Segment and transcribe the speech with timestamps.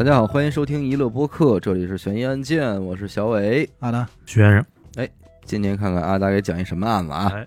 [0.00, 3.68] 大家好，欢迎收听娱乐播客，这里是悬疑案件，我是小伟。
[3.80, 4.64] 阿达，徐先生，
[4.96, 5.06] 哎
[5.44, 7.30] 今天看看阿达给讲一什么案子啊？
[7.34, 7.46] 哎，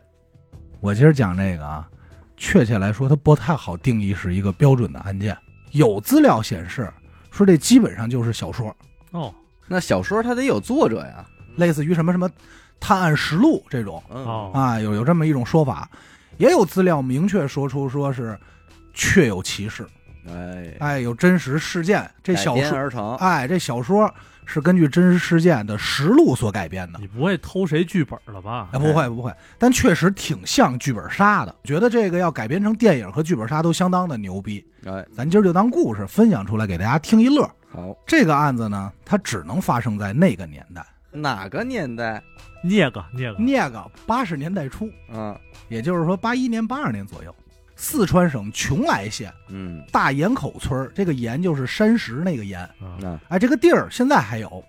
[0.80, 1.90] 我今儿讲这个啊，
[2.38, 5.36] 确切来说，它不太好定义是一个标准的案件。
[5.72, 6.94] 有资料显示
[7.32, 8.68] 说，这基本上就是小说，
[9.10, 9.34] 哦
[9.68, 11.26] 那小说它得有作者呀。
[11.56, 12.30] 类似于什么什么
[12.80, 15.90] 探案实录这种嗯，哦，啊，有有这么一种说法。
[16.38, 18.40] 也有资料明确说出说是
[18.94, 19.88] 确有其事，
[20.28, 22.10] 哎，哎，有真实事件。
[22.24, 24.12] 这小说，而成，哎，这小说
[24.46, 27.00] 是根据真实事件的实录所改编的。
[27.00, 28.70] 你不会偷谁剧本了吧？
[28.72, 31.56] 哎，不会不会，但确实挺像剧本杀的。
[31.64, 34.66] 觉得这个要改编成电影和剧本杀都相当的牛逼。
[34.86, 37.50] 哎，咱今儿就当故事分享出来，给大家听一乐。
[37.72, 42.22] 好，这个案子呢，它只能发生在那个年代，哪个年代？
[42.66, 47.36] 那个那个，那个八十年代初，嗯也就是说八一年、八二年左右，
[47.84, 54.64] 四川省邛崃县嗯，大岩口村儿这个岩就是山石那个岩，啊哎，这个地儿现在还有。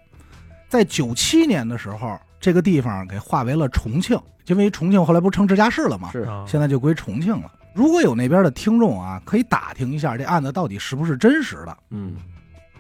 [0.69, 6.11] 在九七年的时候，这个地方给划为了重庆，因为重庆后来不是成直辖市了吗？
[6.11, 7.53] 是啊现在就归重庆了。
[7.73, 11.77] 如果有那边的听众啊，可以打听一下这案子到底是不是真实的。
[11.91, 12.17] 嗯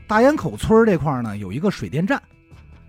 [0.08, 2.20] 大岩口村儿这块儿呢，有一个水电站，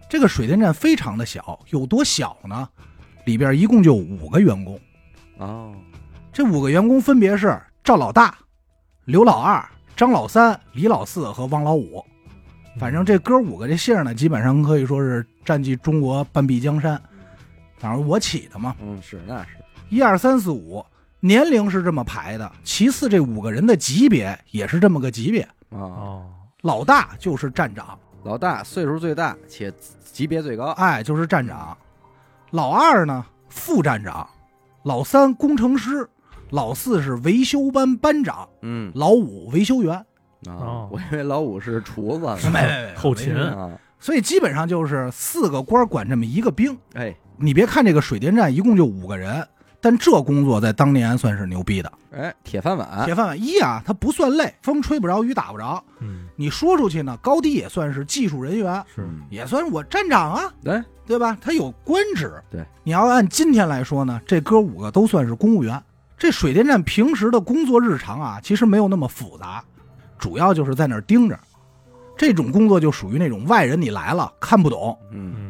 [0.10, 2.68] 这个水电站非常的小，有多小呢？
[3.26, 4.80] 里边一共就五个员工，
[5.38, 5.76] 哦，
[6.36, 8.36] 这五个员工分别是赵老大、
[9.06, 12.04] 刘老二、张老三、李老四和王老五。
[12.78, 17.02] 反正这哥五个这姓儿呢，基本上可以说是占据中国半壁江山。
[17.78, 19.52] 反正我起的嘛，嗯是那是，
[19.88, 20.86] 一二三四五，
[21.22, 22.52] 年龄是这么排的。
[22.66, 25.42] 其次，这五个人的级别也是这么个级别。
[25.70, 26.26] 啊，哦，
[26.64, 31.78] 老大就是站长，老大岁数最大且级别最高，哎，就是站长。
[32.52, 34.28] 老二呢，副站长；
[34.84, 36.04] 老三工程师；
[36.52, 39.94] 老四是维修班班长；嗯老五维修员。
[39.94, 40.06] 啊
[40.48, 46.78] 哦，我以为老五是厨子呢，没没没后勤啊，所以基本上就是四个官管这么一个兵。
[46.94, 49.46] 哎你别看这个水电站一共就五个人，
[49.82, 51.92] 但这工作在当年算是牛逼的。
[52.12, 55.84] 哎，铁饭碗，铁饭碗一啊，它不算累，风吹不着，雨打不着。
[56.00, 61.36] 嗯，你说出去呢，高低也算是技术人员，是嗯也算是我站长啊，对，对吧？
[61.42, 62.32] 他有官职。
[62.52, 65.82] 对，你要按今天来说呢，这哥五个都算是公务员。
[66.18, 69.64] 这水电站平时的工作日常啊，其实没有那么复杂，
[70.18, 71.38] 主要就是在那儿盯着。
[72.18, 74.98] 这种工作就属于那种外人你来了看不懂，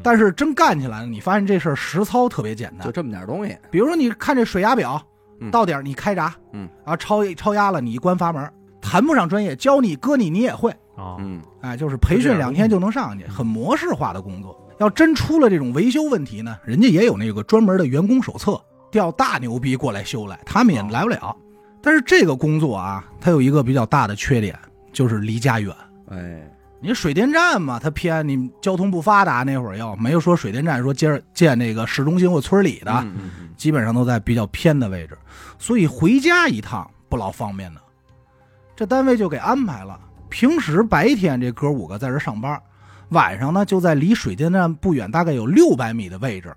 [0.01, 2.91] 但是真干起来了，你发现这事儿实操特别简单就。
[2.91, 4.99] 这么点东西，比如说，你看这水压表
[5.39, 8.51] 嗯，到点儿你开闸，嗯，啊，超超压了你一关阀门，
[8.81, 14.59] 谈不上专业，教你哥你你也会，啊，嗯哎，就是培训两天就能上去，很模式化的工作。
[14.79, 18.59] 要真出了这种维修问题呢，人家也有那个专门的员工手册，
[18.95, 21.35] 调大牛逼过来修来，他们也来不了。
[21.81, 24.57] 但是这个工作啊，它有一个比较大的缺点，
[24.93, 25.75] 就是离家远。
[26.07, 35.17] 哎，你水电站嘛，它偏你交通不发达那会儿要没有说水电站说接着建那个市中心或村里的，嗯嗯嗯基本上都在比较偏的位置，
[35.59, 37.81] 所以回家一趟不老方便的。
[38.77, 42.57] 这单位就给安排了，平时白天这哥五个在这上班，
[43.09, 46.55] 晚上呢就在离水电站不远，大概有六百米的位置，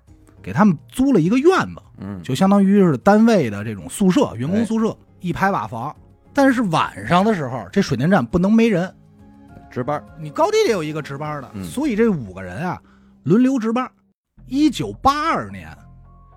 [0.49, 5.95] 给他们租了一个院子，嗯，就相当于是单位的这种宿舍，员工宿舍，一排瓦房。
[6.33, 8.91] 但是晚上的时候，这水电站不能没人，
[9.69, 12.81] 值班，你高低得有一个值班的，嗯所以这五个人啊
[13.25, 13.87] 轮流值班。
[14.47, 15.69] 一九八二年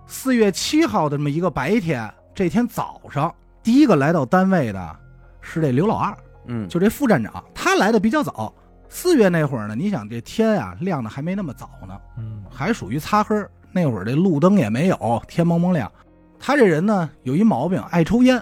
[0.06, 4.96] 四月七号的这么一个白天，这天早上第一个来到单位的
[5.40, 6.14] 是这刘老二，
[6.48, 8.52] 嗯，就这副站长，他来的比较早。
[8.90, 13.50] 四月那会儿呢，你想这天啊亮的还没那么早呢，嗯，还属于擦黑儿。
[13.72, 15.90] 那会儿这路灯也没有，天蒙蒙亮。
[16.38, 18.36] 他这人呢有一毛病，爱抽烟。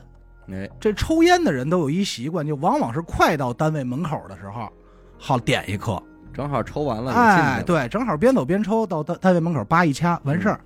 [0.52, 4.68] 哎，这抽烟的人都有一习惯，就往往是快到单位门口的时候，
[5.18, 6.02] 好点一颗。
[6.32, 10.60] 正好抽完了，就进哎，对，正好边走边抽，到单单位门口叭一掐完事儿。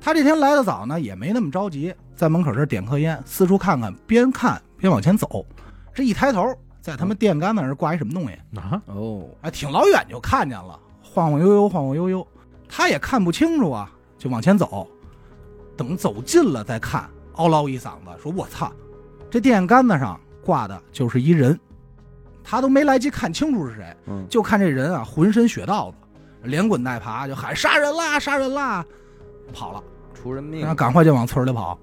[0.00, 5.44] 他这天来的早呢，也没那么着急，在门口这点颗烟，四处看看，边看边往前走。
[5.92, 12.26] 这一抬头，在他们电杆子那儿挂一什么东西，啊，哦，哎，挺老远就看见了，晃晃悠悠，晃晃悠悠，
[12.68, 14.86] 他也看不清楚啊，就往前走。
[15.76, 18.72] 等走近了再看，嗷唠一嗓子说：“我操！”
[19.30, 21.58] 这电线杆子上挂的就是一人，
[22.42, 25.96] 他都没来及看清楚是谁，嗯，就看这人啊，浑身血道子，
[26.42, 28.84] 连滚带爬就喊杀人啦，杀人啦，
[29.52, 29.82] 跑了，
[30.14, 31.78] 出人命然后，赶快就往村里跑。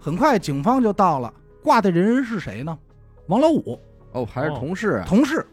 [0.00, 1.32] 很快警方就到了，
[1.62, 2.78] 挂的人是谁呢？
[3.26, 3.78] 王老五
[4.12, 5.44] 哦，还是同事啊，同事。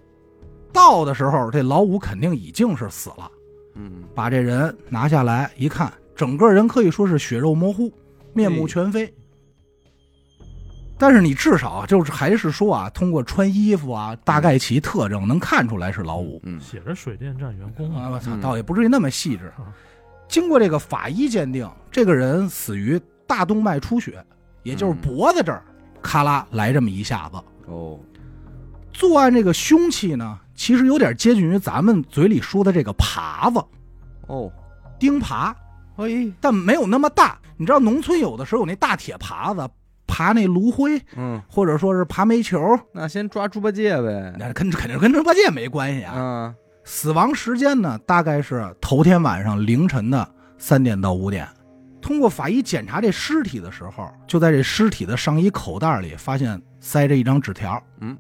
[0.72, 3.30] 到的时候，这老五肯定已经是死了。
[3.74, 5.92] 嗯，把这人拿下来一看，
[6.24, 7.92] 整个人可以说是血肉模糊，
[8.32, 9.14] 面目全非。
[10.98, 16.40] 但是你至少就是还是说啊，通过穿衣服啊，大概其特征能看出来是老五。
[16.46, 18.40] 嗯写着水电站员工啊，我操，嗯。
[18.40, 19.48] 倒也不至于那么细致。
[19.58, 19.68] 啊。
[20.30, 22.98] 经过这个法医鉴定，这个人死于
[23.28, 24.24] 大动脉出血，
[24.64, 25.02] 也就是嗯。
[25.02, 25.62] 脖子这儿，
[26.02, 27.38] 咔啦来这么一下子。
[27.66, 28.00] 哦，
[28.94, 33.62] 作案这个凶器呢，其实有点接近于咱们嘴里说的这个耙子、
[34.28, 34.50] 哦，
[34.98, 35.54] 钉耙，
[35.98, 37.38] 哎，但没有那么大。
[37.58, 39.70] 你知道农村有的时候有那大铁耙子，
[40.08, 42.60] 耙那炉灰，嗯，或者说是耙煤球，
[42.92, 44.34] 那先抓猪八戒呗。
[44.38, 46.14] 那跟肯定跟猪八戒没关系啊。
[46.14, 51.48] 啊，死亡时间呢，大概是头天晚上凌晨的三点到五点。
[52.02, 57.82] 通过法医检查这尸体的时候，就在这尸体的上衣口袋里发现塞着一张纸条。
[58.02, 58.18] 嗯，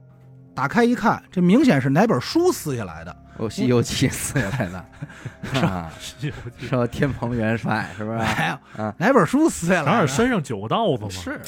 [0.55, 3.13] 打开一看，这明显是哪本书撕下来的。
[3.37, 8.17] 哦，《西游记》撕下来的， 啊，西游记说天蓬元帅是不是？
[8.17, 10.01] 哎呀，啊哪本书撕下哪来的？
[10.01, 11.09] 有身上九个道子吗？
[11.09, 11.41] 是，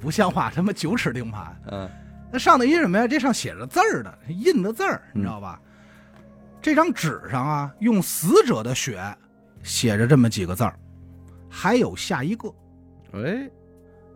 [0.00, 1.46] 不像话，他妈九齿钉耙。
[1.70, 1.88] 嗯
[2.32, 3.08] 那上的一什么呀？
[3.08, 5.58] 这上写着字儿的，印的字儿，你知道吧？
[6.62, 9.02] 这张纸上啊，用死者的血
[9.64, 10.78] 写着这么几个字儿，
[11.48, 12.48] 还有下一个。
[13.14, 13.50] 哎，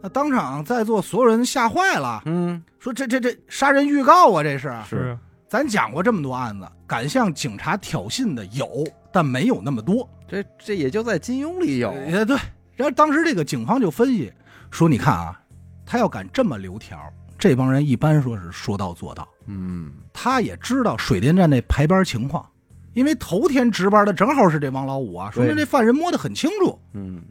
[0.01, 4.45] 那当场在座所有人吓坏了，嗯，说这这这杀人预告啊！
[4.45, 5.19] 这是是
[5.55, 10.09] 咱讲过这么多案子，敢向警察挑衅的有，但没有那么多。
[10.27, 12.37] 这这也就在金庸里有，呃，对。
[12.75, 14.33] 然后当时这个警方就分析
[14.73, 15.41] 说，你看啊，
[15.87, 16.99] 他要敢这么留条，
[17.39, 19.29] 这帮人一般说是说到做到。
[19.47, 22.45] 嗯，他也知道水电站那排班情况，
[22.93, 26.77] 因为头天值班的正好是这王老五啊，说明这犯人摸得很清楚。
[26.95, 27.23] 嗯，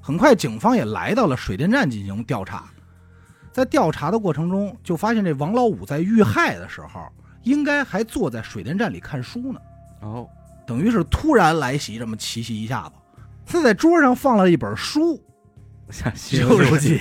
[0.00, 2.64] 很快，警方也来到了水电站进行调查。
[3.52, 7.00] 在调查的过程中，就发现这王老五在遇害的时候，
[7.42, 9.60] 应该还坐在水电站里看书呢，
[10.00, 10.28] 哦，
[10.66, 12.92] 等于是突然来袭，这么奇袭一下子。
[13.46, 15.20] 他在桌上放了一本书，
[16.14, 16.98] 西游记》，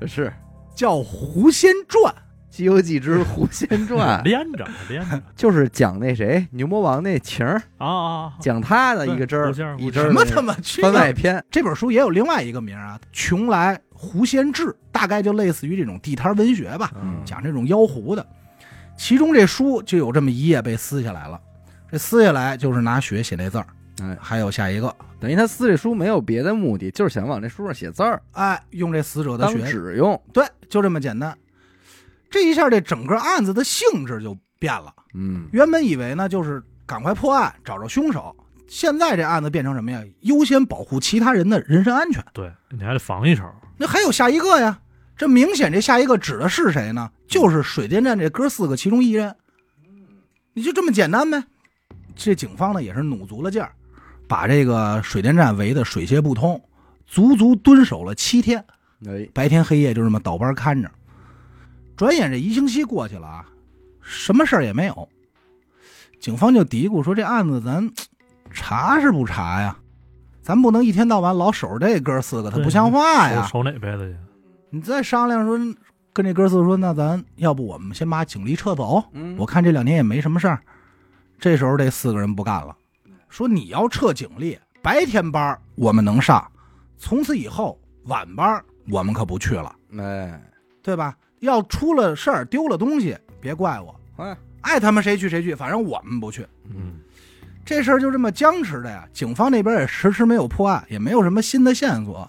[0.06, 0.26] 是
[0.76, 2.14] 《叫《狐仙传》。
[2.54, 5.20] 西游记之狐仙传》， 连着连着。
[5.34, 16.92] 就是讲那谁牛魔王那情儿，啊讲他的一个针儿一针儿什么他妈去番外篇，这本书也有另外一个名啊，《邛崃狐仙志》，大概就类似于这种地摊文学吧。
[17.02, 17.20] 嗯。
[17.24, 18.24] 讲这种妖狐的。
[18.96, 21.40] 其中这书就有这么一页被撕下来了，
[21.90, 23.66] 这撕下来就是拿血写那字儿，
[24.00, 30.20] 哎，还有下一个，等于他撕这书没有别的目的，就是想往这书上写字儿，哎，用这死者的当血，纸用。
[30.32, 31.36] 对，就这么简单。
[32.30, 34.92] 这一下，这整个案子的性质就变了。
[35.14, 38.34] 嗯，原本以为呢，就是赶快破案，找着凶手。
[38.66, 40.02] 现在这案子变成什么呀？
[40.20, 42.24] 优先保护其他人的人身安全。
[42.32, 43.44] 对你还得防一手，
[43.76, 44.80] 那还有下一个呀？
[45.16, 47.10] 这明显这下一个指的是谁呢？
[47.28, 49.36] 就是水电站这哥四个其中一人。
[50.54, 51.44] 你就这么简单呗？
[52.16, 53.72] 这警方呢也是努足了劲儿，
[54.26, 56.60] 把这个水电站围得水泄不通，
[57.06, 58.64] 足足蹲守了七天，
[59.06, 60.90] 哎，白天黑夜就这么倒班看着。
[61.96, 63.46] 转眼这一星期过去了啊，
[64.00, 65.08] 什么事儿也没有。
[66.20, 67.90] 警方就嘀咕说：“这案子咱
[68.50, 69.76] 查是不查呀？
[70.40, 74.16] 咱不能一天到晚老守着这哥四个，他不像话呀。”守守哪辈子去？
[74.70, 75.58] 你再商量说，
[76.12, 79.04] 跟这哥四个说，那咱要不我们先把警力撤走？
[79.12, 80.60] 嗯，我看这两天也没什么事儿。
[81.38, 82.74] 这时候这四个人不干了，
[83.28, 86.50] 说你要撤警力，白天班我们能上，
[86.96, 90.40] 从此以后晚班我们可不去了，哎，
[90.82, 91.14] 对吧？
[91.44, 96.46] 要出了事儿丢了东西，别怪我，哎，爱他们谁去谁去，反正我们不去。
[96.68, 96.98] 嗯，
[97.64, 99.06] 这事儿就这么僵持的呀。
[99.12, 102.28] 警方那边也迟迟没有破案，也没有什么新的线索。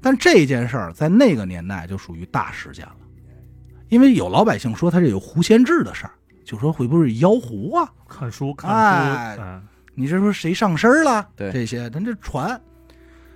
[0.00, 2.96] 但这件事儿在那个年代就属于大事件了，
[3.88, 6.12] 因为有老百姓说他这有狐仙志的事儿，
[6.44, 7.90] 就说会不会是妖狐啊？
[8.08, 9.60] 看书看哎书，哎，
[9.94, 11.26] 你这说谁上身了？
[11.34, 12.60] 对这些，咱这传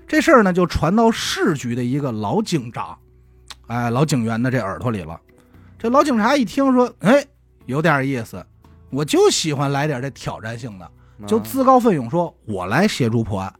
[0.07, 2.99] 这事儿呢，就传到市局的一个老警长，
[3.69, 5.19] 哎，老警员的这耳朵里了。
[5.79, 7.25] 这老警察一听说，哎，
[7.67, 8.45] 有点意思，
[8.91, 10.91] 我就喜欢来点这挑战性的，
[11.27, 13.55] 就啊自告奋勇说，我来协助破案。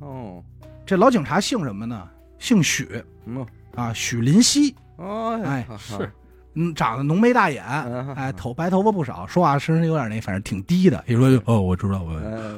[0.00, 0.44] 哦，
[0.84, 2.08] 这老警察姓什么呢？
[2.38, 4.74] 姓许嗯，啊，许林熙。
[4.96, 6.12] 哦，哎是，
[6.56, 11.04] 嗯，长得浓眉大眼，嗯哎，头白头发不少，说话声音有点那，反正挺低的。
[11.06, 12.12] 一说哦，我知道，我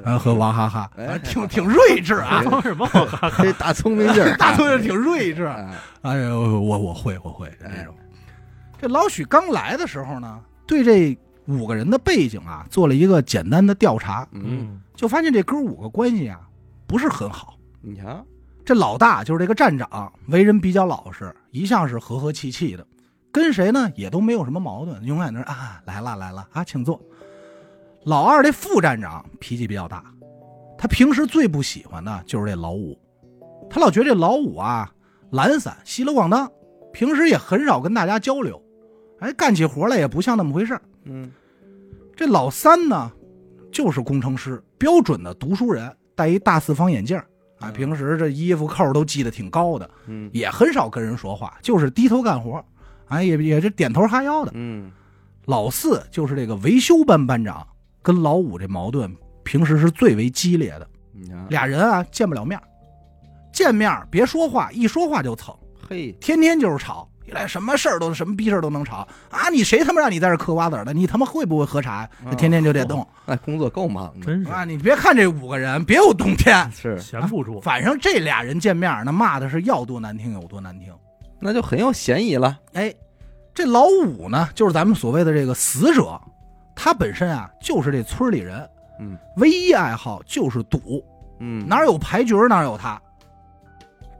[0.05, 0.91] 哎啊和娃哈哈，
[1.25, 2.89] 挺挺睿智啊，装什么？
[3.43, 5.45] 这大聪明劲儿，大聪明挺睿智。
[5.47, 7.95] 哎哎呦，我我会我会这种。
[8.81, 16.41] 这老许刚来的时候呢，对这五个人的背景啊做了一个简单的调查，嗯，嗯，就发现这哥五个关系啊
[16.87, 17.57] 不是很好。
[17.81, 18.25] 你瞧，
[18.65, 22.87] 这老大就是这个站长，为人比较老实，一向是和和气气的，
[23.31, 27.01] 跟谁呢也都没有什么矛盾，永远都是啊来了来了啊，请坐。
[28.05, 30.05] 老二这副站长脾气比较大，
[30.79, 32.99] 他平时最不喜欢的就是这老五，
[33.69, 34.91] 他老觉得这老五啊
[35.31, 36.51] 懒散、稀里咣当，
[36.93, 38.63] 平时也很少跟大家交流。
[39.21, 41.31] 哎，干起活来也不像那么回事儿嗯。
[42.17, 43.13] 这老三呢，
[43.71, 47.19] 就是工程师，标准的读书人，戴一大四方眼镜
[47.59, 47.73] 啊，嗯。
[47.73, 50.31] 平时这衣服扣都系得挺高的，嗯。
[50.33, 52.65] 也很少跟人说话，就是低头干活，
[53.09, 54.53] 哎，也也是点头哈腰的。
[54.55, 54.91] 嗯
[55.47, 57.67] 老四就是这个维修班班长，
[58.03, 62.61] 跟老五这矛盾平时是最为激烈的，你看，俩人啊见不了面，
[63.53, 65.55] 见面别说话，一说话就蹭，
[65.89, 67.09] 嘿，天天就是吵。
[67.27, 69.51] 一来什么事儿都什么逼事儿都能吵啊！
[69.51, 70.95] 你谁他妈让你在这嗑瓜子的？
[70.95, 74.65] 你他妈会不会喝茶天天就得动那工作够忙的，真是啊！
[74.65, 77.61] 你别看这五个人，别有洞天，是，闲不住。
[77.61, 80.91] 反正这俩人见面那骂的是要多难听有多难听。
[81.39, 82.59] 那就很有嫌疑了。
[82.73, 82.95] 哎，
[83.55, 86.21] 这老五呢，就是咱们所谓的这个死者，
[86.75, 88.69] 他本身啊就是这村里人，
[89.01, 91.05] 嗯唯一爱好就是赌，
[91.41, 93.01] 嗯，哪有牌局哪有他。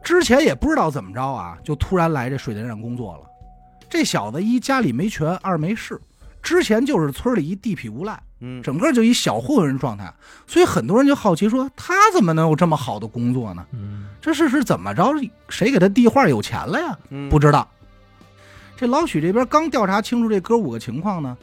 [0.03, 3.21] 之前也不知道怎么着啊，就突然来这水电站工作了。
[3.91, 6.01] 这小子一家里没权，二没势，
[6.49, 10.11] 之前就是村里一地痞无赖，嗯整个就一小混混状态。
[10.47, 13.67] 所以很多人就好奇说，他怎么能有这么好的工作呢？
[13.73, 15.13] 嗯，这是是怎么着？
[15.51, 16.99] 谁给他递话有钱了呀？
[17.11, 17.69] 嗯不知道。
[18.79, 21.37] 这老许这边刚调查清楚这哥五个情况呢，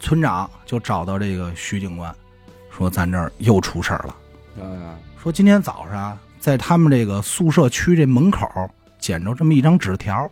[0.00, 2.12] 村长就找到这个徐警官，
[2.76, 4.16] 说咱这儿又出事儿了。
[4.60, 8.48] 嗯，说今天早上啊，在他们这个宿舍区这门口
[8.98, 10.28] 捡着这么一张纸条。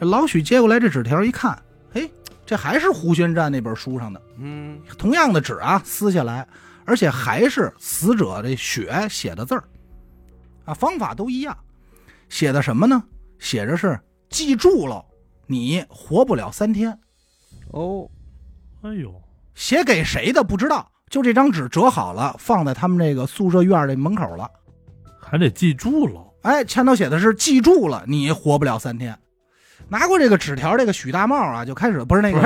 [0.00, 1.58] 这老许接过来这纸条一看，哎，
[2.48, 6.48] 这还是胡宣战那本书上的嗯同样的纸啊，撕下来，
[6.86, 9.62] 而且还是死者这血写的字儿，
[10.64, 11.54] 啊，方法都一样，
[12.30, 13.04] 写的什么呢？
[13.38, 14.00] 写着是
[14.30, 15.04] 记住了，
[15.46, 16.98] 你活不了三天。
[17.72, 18.08] 哦，
[18.80, 19.14] 哎呦，
[19.54, 24.50] 写给谁的不知道，就这张纸折好了，放在他们这个宿舍院儿这门口了。
[25.20, 26.26] 还得记住了。
[26.44, 29.14] 哎，前头写的是记住了，你活不了三天。
[29.88, 32.40] 拿过这个纸条，这个许大茂啊，就开始不是那个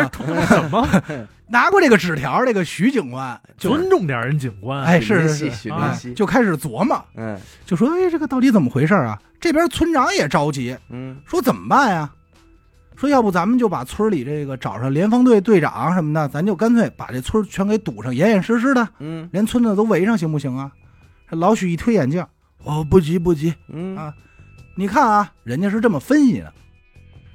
[0.47, 0.87] 什么
[1.49, 4.83] 拿过这个纸条，这个许警官就尊重点人警官？
[4.85, 9.21] 哎是是就开始琢磨，嗯就说哎这个到底怎么回事啊？
[9.41, 12.11] 这边村长也着急，嗯说怎么办呀？
[12.95, 20.71] 说要不咱们就把村里这个找上联防队队长什么的，咱就干脆把这村全给堵上，严严实实的，嗯连村子都围上，行不行啊？
[21.29, 22.25] 这老许一推眼镜，
[22.63, 24.15] 哦，不急不急，嗯啊
[24.77, 26.53] 你看啊，人家是这么分析的，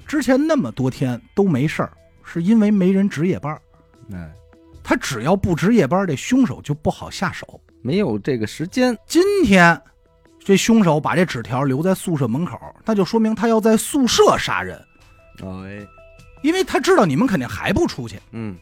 [0.08, 1.92] 之前那么多天都没事儿，
[2.24, 3.56] 是因为没人值夜班。
[4.10, 4.32] 哎，
[4.82, 7.60] 他只要不值夜班，这凶手就不好下手。
[7.82, 9.80] 没有这个时间，今天
[10.40, 14.82] 这凶手把这纸条留在宿舍门口，那就说明他要在宿舍杀人，
[15.42, 15.86] 哎，
[16.42, 18.18] 因为他知道你们肯定还不出去。
[18.32, 18.56] 嗯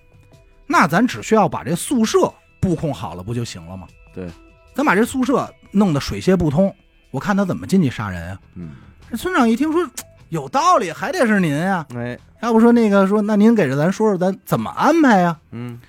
[0.66, 3.86] 那咱只需要把这宿舍布控好了，不就行了吗？
[4.12, 4.28] 对，
[4.74, 6.74] 咱把这宿舍弄得水泄不通，
[7.12, 8.40] 我看他怎么进去杀人啊？
[8.56, 8.72] 嗯，
[9.08, 9.88] 这村长一听说
[10.28, 15.38] 有道理，还得是您呀、哎，要不说那个说，那您给着咱说说，咱怎么安排呀？
[15.52, 15.80] 嗯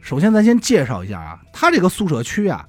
[0.00, 2.66] 首先，咱先介绍一下啊，他这个宿舍区啊，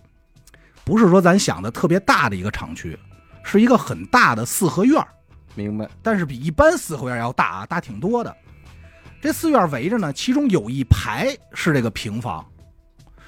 [0.85, 2.97] 不是说咱想的特别大的一个厂区，
[3.43, 5.07] 是一个很大的四合院儿，
[5.53, 8.33] 明白，但是比一般四合院要大啊，大挺多的。
[9.21, 12.45] 这四院围着呢，其中有一排是这个平房，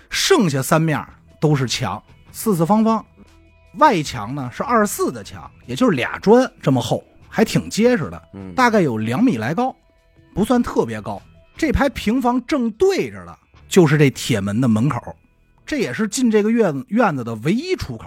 [0.09, 1.05] 剩下三面
[1.41, 3.05] 都是墙，四四方方。
[3.73, 8.21] 外墙呢是二四的墙，也就是俩砖这么厚，还挺结实的。
[8.33, 9.75] 嗯，大概有两米来高，
[10.33, 11.21] 不算特别高。
[11.55, 15.15] 这排平房正对着的就是这铁门的门口，
[15.65, 18.05] 这也是进这个院子院子的唯一出口。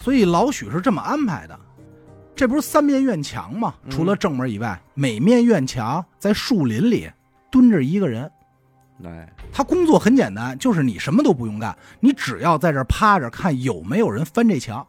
[0.00, 1.58] 所以老许是这么安排的，
[2.36, 3.74] 这不是三面院墙吗？
[3.84, 7.10] 嗯除了正门以外，每面院墙在树林里
[7.50, 8.30] 蹲着一个人。
[9.02, 14.86] 哎，他工作很简单，就是你什么都不用干，你只要在这趴着看有没有人翻这墙。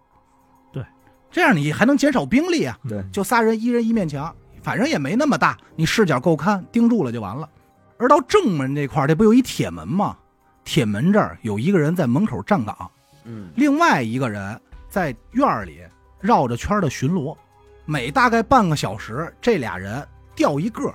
[1.29, 2.77] 对，这样你还能减少兵力啊。
[2.87, 7.49] 对，就仨人，一人一面墙，反正也没那么大，你视角够看，盯住了就完了。
[7.97, 10.17] 而到正门这块儿，这不有一铁门吗？
[10.63, 12.89] 铁门这儿有一个人在门口站岗，
[13.23, 15.79] 嗯另外一个人在院儿里
[16.19, 17.37] 绕着圈的巡逻，
[17.85, 20.05] 每大概半个小时，这俩人
[20.35, 20.93] 调一个。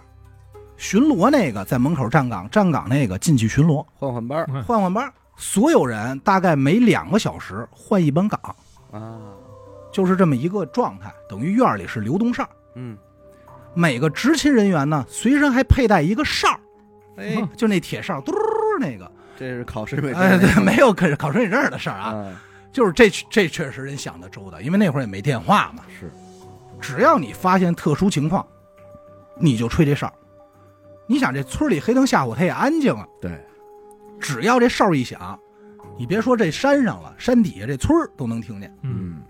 [0.76, 5.12] 巡逻那个在门口站岗，站岗那个进去巡逻，换换班换换班。
[5.36, 8.40] 所有人大概每两个小时换一班岗，
[8.90, 9.20] 啊，
[9.92, 12.48] 就是这么一个状态，等于院里是流动哨。
[12.74, 12.96] 嗯，
[13.74, 16.60] 每个执勤人员呢，随身还佩戴一个哨儿，
[17.16, 19.10] 哎， 就那铁哨，嘟嘟嘟那个。
[19.36, 20.12] 这是考试没？
[20.12, 22.40] 哎，对，没有可考身份证的事儿啊，啊，
[22.72, 25.82] 就是这这确实人想的周到，因为那会儿也没电话嘛。
[25.98, 26.10] 是，
[26.80, 28.46] 只要你发现特殊情况，
[29.36, 30.12] 你就吹这哨儿。
[31.06, 33.04] 你想这村里黑灯瞎火，它也安静啊。
[33.20, 33.32] 对，
[34.20, 35.36] 只要这哨一响，
[35.98, 38.72] 你别说这山上了，山底下这村儿都能听见。
[38.82, 39.22] 嗯，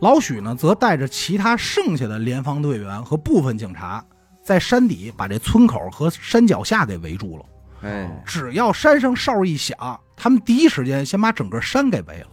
[0.00, 4.04] 老许呢，则带着其他剩下的联防队员和部分警察，
[4.42, 7.44] 在山底把这村口和山脚下给围住了。
[7.82, 12.26] 哎，只要山上哨一响，他们第一时间先把整个山给围了。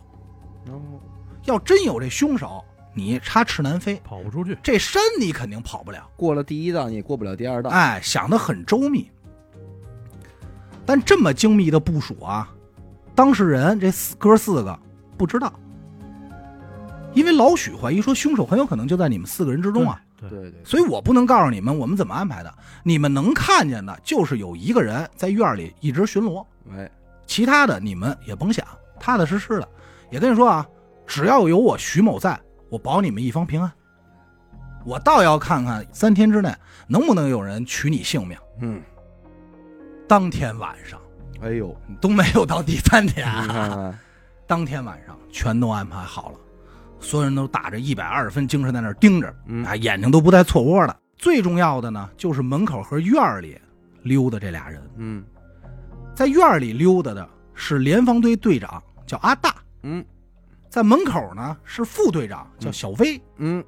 [0.71, 0.81] 哦
[1.45, 4.57] 要真有这凶手，你插翅难飞，跑不出去。
[4.63, 6.09] 这山你肯定跑不了。
[6.15, 7.69] 过了第一道，你也过不了第二道。
[7.69, 9.11] 哎，想得很周密。
[10.85, 12.49] 但这么精密的部署啊，
[13.13, 14.79] 当事人这四哥四个
[15.17, 15.51] 不知道，
[17.13, 22.53] 因为老许怀疑说凶手很有可能就在你们四个人之中啊，对，对对对，所以我不能告诉你们我们怎么安排的。
[22.83, 26.89] 你们能看见的就是有一个人在院里一直巡逻，哎，
[27.25, 28.65] 其他的你们也甭想，
[28.99, 29.67] 踏踏实实的。
[30.11, 30.67] 也跟你说啊，
[31.07, 32.39] 只要有我徐某在，
[32.69, 33.71] 我保你们一方平安。
[34.85, 36.53] 我倒要看看三天之内
[36.87, 38.37] 能不能有人取你性命。
[38.59, 38.81] 嗯，
[40.07, 40.99] 当天晚上
[41.41, 43.99] 哎呦，都没有到第三天啊，看，
[44.45, 46.37] 当天晚上全都安排好了，
[47.03, 49.63] 所有人都打着一百二十分精神在那儿盯着，嗯。
[49.63, 50.99] 啊，眼睛都不带错窝的。
[51.17, 53.55] 最重要的呢，就是门口和院儿里
[54.01, 55.23] 溜达这俩人，嗯。
[56.15, 59.51] 在院儿里溜达的是联防队队长，叫阿大；
[59.83, 60.03] 嗯。
[60.69, 63.21] 在门口呢是副队长，叫小威。
[63.37, 63.63] 嗯。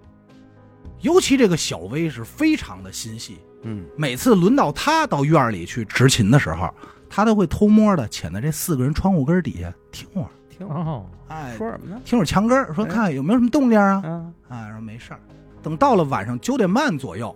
[1.02, 6.74] 尤其这个小威是非常的心细，嗯，每次轮到他到院儿里去执勤的时候，
[7.10, 12.02] 他都会偷摸的潜在这四个人窗户根底下听会儿，听哦，哎，说什么呢？
[12.06, 14.02] 听会儿墙根儿，说看有没有什么动静啊。
[14.06, 15.20] 啊，哎，说没事儿。
[15.62, 17.36] 等到了晚上九点半左右，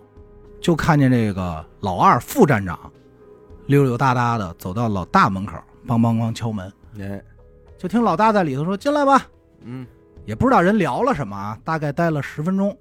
[0.60, 2.78] 就看见这个老二副站长
[3.66, 7.22] 溜溜达达的走到老大门口，梆梆梆敲门，哎，
[7.76, 9.26] 就听老大在里头说：“进来吧。
[9.62, 9.86] 嗯”
[10.26, 12.76] 也不知道人聊了什么啊，大概待了十分钟，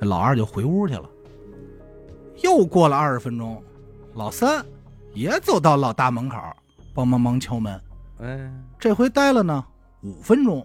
[0.00, 1.10] 老二就回屋去了。
[2.42, 3.60] 又过了二十分钟，
[4.14, 4.64] 老三
[5.12, 6.36] 也走到老大门口，
[6.94, 7.80] 梆梆梆敲门，
[8.20, 9.64] 哎，这回待了呢
[10.04, 10.64] 五分钟，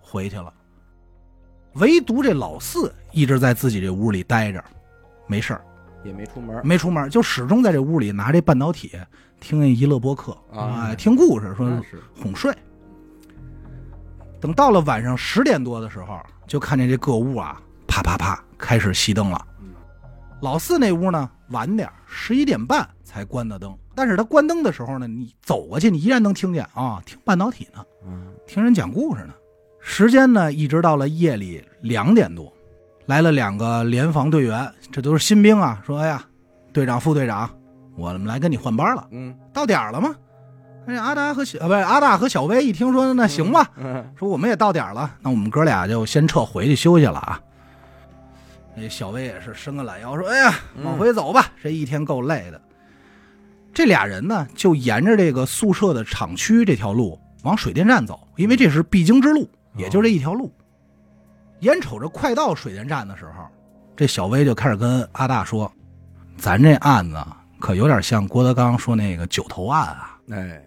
[0.00, 0.52] 回去了。
[1.76, 4.62] 唯独这老四一直在自己这屋里待着，
[5.26, 5.64] 没事儿，
[6.04, 6.64] 也没出门。
[6.64, 8.92] 没出门，就始终在这屋里拿这半导体
[9.40, 12.54] 听那娱乐播客啊哎，听故事，说是，哄睡。
[14.40, 19.46] 等到了晚上十点多的时候，就看见这各屋啊，啪啪啪开始熄灯了。
[19.60, 19.72] 嗯
[20.40, 27.82] 老四那屋呢，晚点十一点半才关的灯，但是他关灯的时候呢，你走过去，你依然能听见啊，听半导体呢。
[28.44, 29.34] 嗯听人讲故事呢。
[29.80, 32.52] 时间呢，一直到了夜里两点多，
[33.06, 35.82] 来了两个联防队员，这都是新兵啊。
[35.84, 36.24] 说：“哎呀，
[36.72, 37.50] 队长、副队长，
[37.96, 40.14] 我们来跟你换班了，嗯，到点儿了吗？”
[40.86, 47.40] 哎，阿达和小啊，不是阿大和小薇一听说，那行吧，嗯说我们也到点儿了，那我们哥俩就先撤回去休息了啊。
[48.76, 52.60] 那小薇也是伸个懒腰，说：“哎呀，往回走吧，这一天够累的。”
[53.72, 60.52] 这俩人呢，就沿着这个宿舍的厂区这条路往水电站走，因为这是必经之路，也就这一条路。
[61.60, 63.46] 眼瞅着快到水电站的时候，
[63.96, 65.70] 这小薇就开始跟阿大说
[66.36, 67.16] ：“咱这案子
[67.60, 70.60] 可有点像郭德纲说那个九头案啊，哎，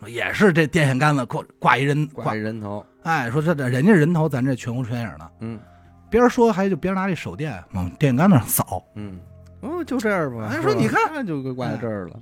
[0.00, 2.84] 说也是这电线杆子挂挂一人挂一人头。
[3.02, 5.30] 哎，说这这人家人头，咱这全无全影的。
[5.40, 5.60] 嗯
[6.08, 8.84] 边说还就边拿这手电往电线杆子上扫。
[8.94, 9.18] 嗯，
[9.60, 10.50] 哦，就这样吧。
[10.50, 12.16] 是吧哎说你看那就给挂在这儿了。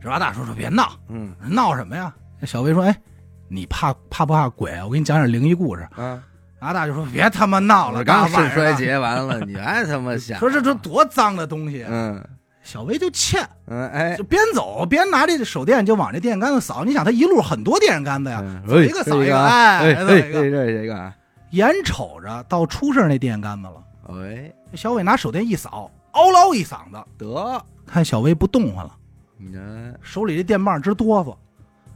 [0.00, 2.14] 这阿大说说别闹，嗯闹什么呀？
[2.42, 3.00] 这小薇说，哎，
[3.46, 4.84] 你怕怕不怕鬼啊？
[4.84, 5.88] 我给你讲点灵异故事。
[5.94, 6.20] 啊，
[6.58, 10.40] 阿大就说别他妈闹了，我刚肾衰竭完了，你还他妈想？
[10.40, 11.86] 说这这多脏的东西。
[11.88, 12.20] 嗯
[12.64, 16.84] 小薇就欠，嗯，哎就，边走边拿这手电就往这电线杆子扫。
[16.84, 20.40] 你想他一路很多电线杆子呀，一个扫一个，啊哎，哎走一个。
[20.40, 21.14] 哎这一个啊，
[21.50, 23.84] 眼瞅着到出事那电线杆子了，
[24.16, 28.90] 哎，小伟拿手电一扫，嗷唠一嗓子，得，看小薇不动弹了。
[29.38, 31.36] 你看，手里这电棒直哆嗦，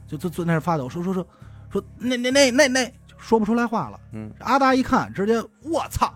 [0.07, 1.25] 就就坐那儿发抖，说说说
[1.69, 3.99] 说那那那那那就说不出来话了。
[4.13, 6.11] 嗯，阿达一看，直接我操，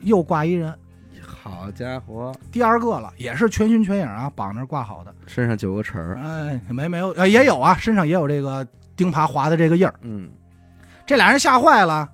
[0.00, 0.76] 又挂一人，
[1.24, 5.14] 好家伙，第二个了，也是全心全影啊，绑那儿挂好的。
[5.26, 6.18] 身上九个齿儿。
[6.18, 9.94] 哎，没没有，呃也有啊，身上也有这个钉耙划的这个印儿。
[10.02, 10.28] 嗯，
[11.06, 12.08] 这俩人吓坏了，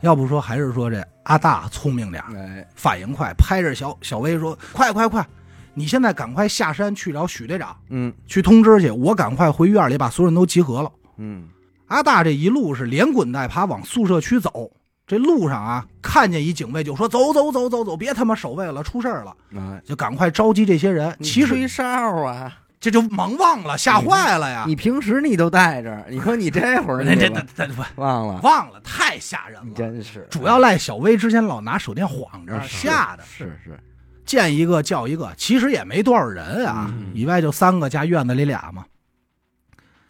[0.00, 5.26] 要不说还是说这阿大聪明点儿，哎，反应快，拍着小小薇说：“快快快，
[5.74, 11.48] 你现在赶快下山去找许队长，嗯去通知去，我赶快回院里把所有人都集合了。”嗯，
[11.86, 14.70] 阿大这一路是连滚带爬往宿舍区走，
[15.06, 21.16] 这路上啊，看见一警卫就说：“走走走走走，别他妈守卫了，出事儿了！”哎，就赶快召集这些人。
[21.20, 21.84] 其实一哨
[22.24, 22.52] 啊！
[22.80, 24.64] 这就忙忘了，吓坏了呀！
[24.66, 28.38] 你平时你都带着，你说你这会儿 这这这这不忘了？
[28.42, 29.72] 忘了，太吓人了。
[29.74, 33.24] 真是，主要赖小薇之前老拿手电晃着，吓的。
[33.24, 33.78] 是是，
[34.24, 38.84] 见一个叫一个，其实也没多少人啊，嗯以外就三个加院子里俩嘛。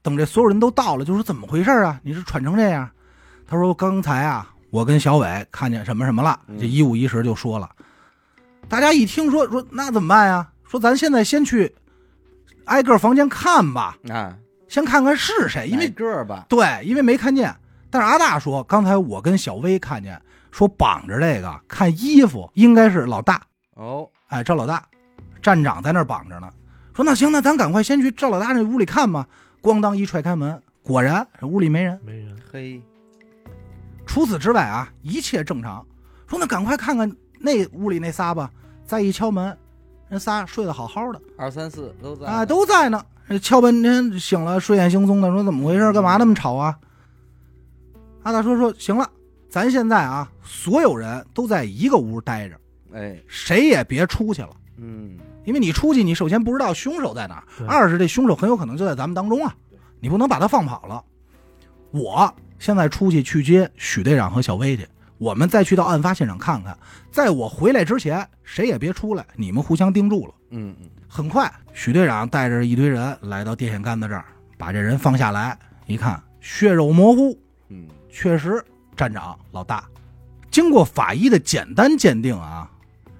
[0.02, 2.00] 等这所有人都到了，就说怎么回事啊？
[2.02, 2.88] 你是喘成这样？
[3.46, 7.70] 他说刚才啊，我跟小伟看见什么什么了，嗯这一五一十就说了。
[8.68, 10.48] 大家一听说说那怎么办呀？
[10.68, 11.74] 说咱现在先去
[12.64, 14.36] 挨个房间看吧，啊，
[14.68, 17.54] 先看看是谁，因为个儿吧，对，因为没看见。
[17.90, 23.40] 但是阿大说，刚才我跟小薇看见，说绑着这个看衣服应该是老大，
[23.74, 24.86] 哦，哎，赵老大，
[25.42, 26.48] 站长在那儿绑着呢。
[26.94, 29.26] 说那行，那咱赶快先去赵老大那屋里看吧。
[29.60, 31.98] 咣当一踹开门，果然屋里没人。
[32.04, 32.80] 没人，嘿，
[34.06, 35.84] 除此之外啊，一切正常。
[36.26, 38.50] 说那赶快看看那屋里那仨吧。
[38.84, 39.56] 再一敲门，
[40.08, 43.04] 人仨睡得好好的二三四都在啊，都在呢。
[43.42, 45.92] 敲半天醒了，睡眼惺忪的，说怎么回事？
[45.94, 46.78] 干嘛那么吵啊？
[48.22, 49.10] 阿大说说行了，
[49.48, 52.60] 咱现在啊，所有人都在一个屋待着，
[52.94, 54.50] 哎，谁也别出去了。
[54.76, 59.54] 嗯，因为你出去，你首先不知道凶手在哪儿，二是这凶手很有可能就在咱们当中啊，
[60.00, 61.02] 你不能把他放跑了。
[61.90, 64.86] 我现在出去去接许队长和小薇去，
[65.18, 66.76] 我们再去到案发现场看看。
[67.10, 70.34] 在我回来之前，谁也别出来，你们互相盯住了。
[70.50, 74.24] 嗯嗯，很快，许队长带着一堆人来到电线杆子这儿，
[74.56, 78.64] 把这人放下来，一看血肉模糊，嗯，确实
[78.96, 79.84] 站长老大。
[80.50, 82.70] 经过法医的简单鉴定啊，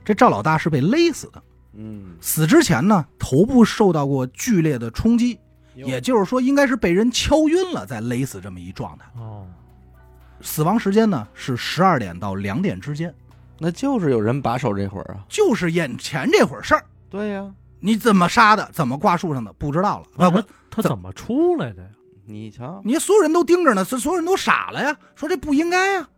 [0.05, 1.43] 这赵老大是被勒死的。
[1.77, 5.39] 嗯，死之前呢，头部受到过剧烈的冲击，
[5.75, 9.05] 也就是说，应该是被人敲晕了再勒死这么一状态。
[9.17, 9.45] 哦，
[10.41, 13.13] 死亡时间呢是十二点到两点之间，
[13.59, 16.85] 那就是有人把守这会儿啊，就是眼前这会儿事儿。
[17.11, 18.71] 对呀，你怎么杀的？
[18.73, 19.53] 怎么挂树上的？
[19.55, 20.07] 不知道了。
[20.17, 21.89] 那啊，他他怎么出来的呀？
[22.25, 26.09] 你瞧，你所有人都盯着呢，所所有人都傻了呀，说这不应该呀。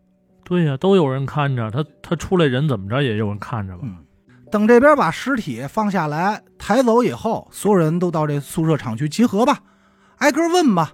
[0.48, 3.80] 对呀、都有人看着他，他出来人怎么着也有人看着吧？
[3.82, 3.96] 嗯，
[4.48, 9.58] 等这边把尸体放下来抬走以后，所有人都到这宿舍厂区集合吧，
[10.18, 10.92] 挨个问吧。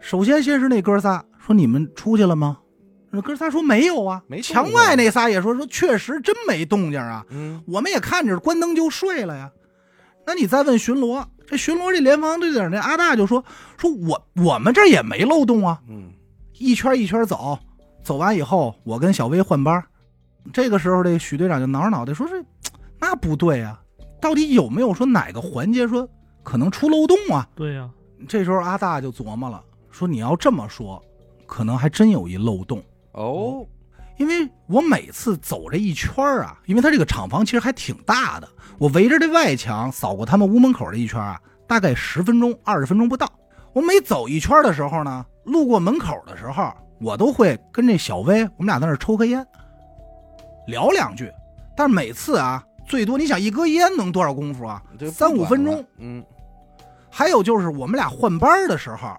[0.00, 2.58] 首先先是那哥仨说：“你们出去了吗？”
[3.10, 9.50] 那哥仨说：“没有啊。”没墙外那仨也说：“说确实真没动静啊，嗯，我们也看着关灯就睡了呀。”
[10.26, 13.44] 那你再问巡逻，这巡逻这联防队长那阿大就说
[13.78, 16.10] ：“说我我们这儿也没漏洞啊，嗯，
[16.58, 17.58] 一圈一圈走，
[18.08, 19.84] 走完以后，我跟小薇换班。
[20.50, 22.42] 这个时候，这许队长就挠着脑袋说：“这
[22.98, 23.78] 那不对啊，
[24.18, 26.08] 到底有没有说哪个环节说
[26.42, 27.86] 可能出漏洞啊对呀、？”
[28.26, 31.04] 这时候阿大就琢磨了，说：“你要这么说，
[31.46, 32.82] 可能还真有一漏洞。
[33.12, 33.62] 哦，
[34.16, 43.30] 因为我每次走这一圈儿啊，因为他这个厂房其实还挺大的，我围着这外墙扫过他们屋门口这一圈啊，大概十分钟、二十分钟不到。
[43.74, 49.46] 我每走一圈的时候呢，路过门口的时候，我都会跟这小薇，我们俩在那抽颗烟，
[50.66, 51.32] 聊两句。
[51.76, 54.82] 但是每次啊，最多你想一根烟能多少功夫啊？
[55.12, 55.84] 三五分钟。
[55.98, 56.24] 嗯，
[57.10, 59.16] 还有就是我们俩换班的时候，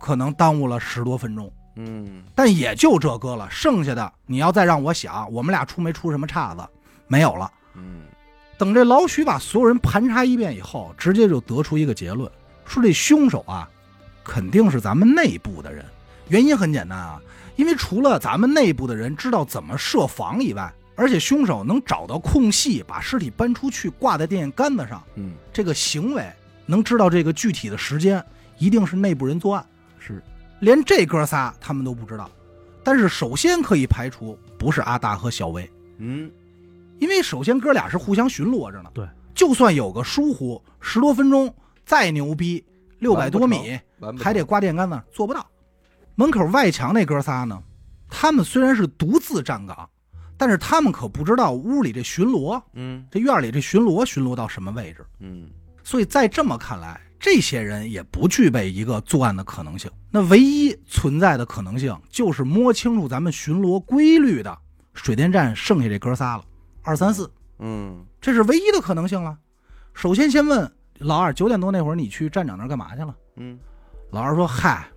[0.00, 1.50] 可能耽误了十多分钟。
[1.74, 6.62] 嗯，但也就这个了，剩下的你要再让我想，我们俩出没出什么岔子，
[7.08, 7.50] 没有了。
[7.74, 8.02] 嗯，
[8.56, 12.30] 等这老许把所有人盘查一遍以后，直接就得出一个结论，
[12.64, 13.68] 说这凶手啊，
[14.24, 15.84] 肯定是咱们内部的人。
[16.28, 17.20] 原因很简单啊，
[17.56, 26.26] 因为除了咱们内部的人知道怎么设防以外，而且凶手能找到空隙把尸体搬出去挂在电线杆子上，嗯，这个行为
[26.64, 28.24] 能知道这个具体的时间，
[28.58, 29.64] 一定是内部人作案。
[29.98, 30.22] 是，
[30.60, 32.30] 连这哥仨他们都不知道。
[32.82, 36.30] 但是首先可以排除不是阿大和小薇，嗯，
[36.98, 38.90] 因为首先哥俩是互相巡逻着呢。
[38.94, 41.52] 对，就算有个疏忽，十多分钟
[41.84, 42.64] 再牛逼，
[43.00, 43.78] 六百多米
[44.18, 45.46] 还得挂电杆子，做不到。
[46.16, 47.62] 门口外墙那哥仨呢，
[48.08, 49.88] 他们虽然是独自站岗，
[50.36, 55.04] 但是他们可不知道屋里这巡逻，嗯这院里这巡逻巡逻到什么位置。
[55.20, 55.48] 嗯，
[55.84, 59.90] 所以在这么看来，这些人也不具备一个作案的可能性。
[60.10, 64.58] 那唯一存在的可能性，就是摸清楚咱们巡逻规律的
[64.94, 66.44] 水电站剩下这哥仨了，
[66.82, 69.36] 二三四，嗯，这是唯一的可能性了。
[69.92, 73.14] 首先先问老二，九点多那会儿你去站长那儿干嘛去了？
[73.36, 73.58] 嗯，
[74.10, 74.88] 老二说：“嗨，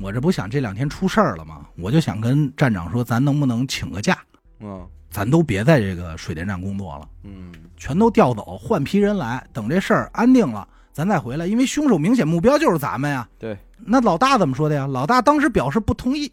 [0.00, 1.66] 我这不想这两天出事儿了吗？
[1.76, 4.18] 我就想跟站长说，咱能不能请个假，
[4.60, 11.46] 嗯，咱都别在这个水电站工作了。”嗯，全都调走，换批人来，等这事儿安定了，咱再回来。
[11.46, 13.28] 因为凶手明显目标就是咱们呀。
[13.38, 14.86] 对，那老大怎么说的呀？
[14.86, 16.32] 老大当时表示不同意，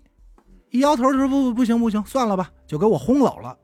[0.70, 3.58] 一摇头就说不不不行不行，算了吧，就给我轰走了。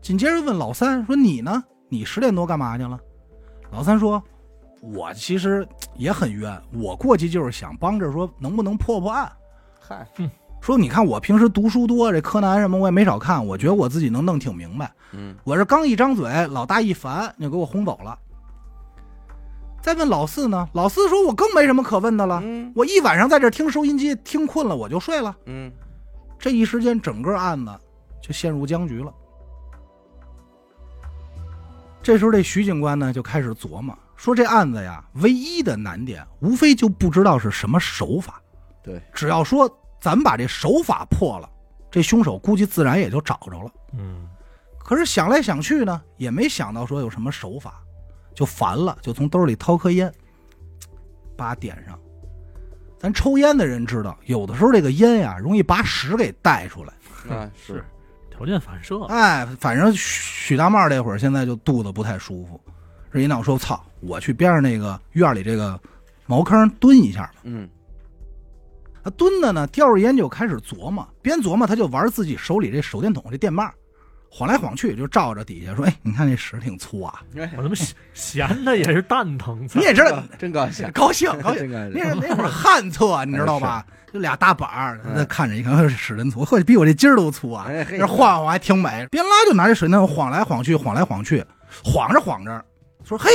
[0.00, 1.62] 紧接着问老三说：“你呢？
[1.88, 2.98] 你十点多干嘛去了？”
[3.70, 4.22] 老三说
[4.80, 9.30] ：“我其实也很冤，我过去就是想帮着说能不能破破案。
[9.80, 10.06] 嗨，
[10.60, 14.92] 说你看我平时读书多，这柯南什么我也没少看，我觉得我自己能弄挺明白。
[15.12, 18.18] 嗯，我这刚一张嘴，老大一烦就给我轰走了。
[19.80, 25.34] 再问老四呢，老四说：“我更没什么可问的了，嗯，我一晚上在这听收音机，听困了我就睡了。
[25.46, 25.72] 嗯，
[26.38, 27.72] 这一时间，整个案子
[28.20, 29.12] 就陷入僵局了。
[32.02, 38.42] 这时候，这徐警官呢就开始琢磨，说这案子呀，唯一的难点无非就不知道是什么手法。
[38.82, 39.66] 对，只要说
[40.00, 41.48] 咱们把这手法破了，
[41.90, 43.70] 这凶手估计自然也就找着了。
[43.92, 44.28] 嗯，
[44.80, 47.80] 可是想来想去呢，也没想到说有什么手法，
[48.34, 50.12] 就烦了，就从兜里掏颗烟，
[51.36, 51.98] 把点上。
[52.98, 56.92] 咱抽烟的人知道，有的时候这个烟呀，容易把屎给带出来。
[57.32, 57.84] 啊是，
[58.30, 62.60] 条件反射，哎，反正许许大茂这会儿现在就肚子不太舒服，
[63.12, 65.78] 这一闹说操，我去边上那个院里这个
[66.26, 67.32] 茅坑蹲一下吧。
[67.44, 67.68] 嗯
[69.02, 73.72] 他蹲着呢，叼着烟就开始琢磨，边琢磨他就玩自己手里这手电筒这电棒，
[74.28, 79.66] 晃来晃去就照着底下说：“哎，你看这屎挺粗啊 哎我他妈闲闲的也是蛋疼！！
[79.74, 81.70] ”你也知道，真 高兴，高兴高兴。
[81.70, 83.86] 那是那会儿旱厕，你知道吧？
[84.12, 87.66] 就俩大板儿，那看着一看，哎屎真粗，或者比我这筋儿都粗啊！
[87.88, 91.42] 这晃晃还挺美，边拉就拿这水那晃来晃去，晃来晃去，
[91.84, 92.62] 晃着晃着，
[93.08, 93.30] 说：“嘿，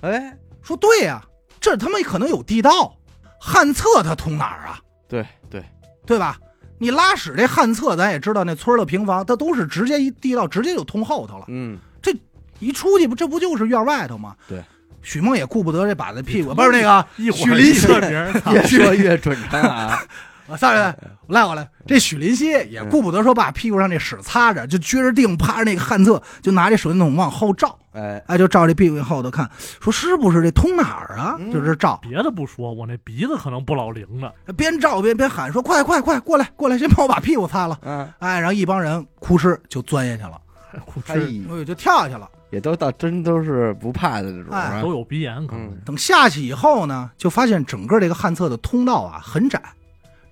[0.00, 1.22] 哎，说对呀、
[1.60, 2.96] 这他妈可能有地道，
[3.38, 4.80] 旱厕它通哪儿啊？
[5.08, 5.62] 对对，
[6.06, 6.38] 对吧？
[6.78, 11.44] 你拉屎这旱厕，咱也知道，那村儿的平房，它都是直接一地道，直接就通后头了。
[11.48, 12.14] 嗯，这
[12.58, 14.34] 一出去不，这不就是院外头吗？
[14.48, 14.62] 对。
[15.02, 17.02] 许梦也顾不得这把子屁股，不是那个
[17.32, 19.98] 许林熙儿一个名越说越准成啊，
[20.46, 20.94] 我上来，
[21.26, 29.50] 我来我来，这许林希也顾不得说把屁股上这屎擦着，就撅着腚趴着那个旱厕，就拿这手电筒往后照，哎，哎，就照这屁股后头看，
[29.80, 31.36] 说是不是这通哪儿啊？
[31.38, 34.52] 嗯就是照，别的不说，我那鼻子可能不老灵的。
[34.52, 37.78] 边照边边喊说快快快过来过来，先帮我把屁股擦了。
[37.82, 40.40] 嗯，哎，然后一帮人哭哧就钻下去了，
[40.86, 42.28] 哭哎哧，哎呦就跳下去了。
[42.50, 49.62] 也都到真都是不怕的这种，都有鼻炎，可能嗯等下去以后呢，就发现整个这个旱厕的通道啊很窄，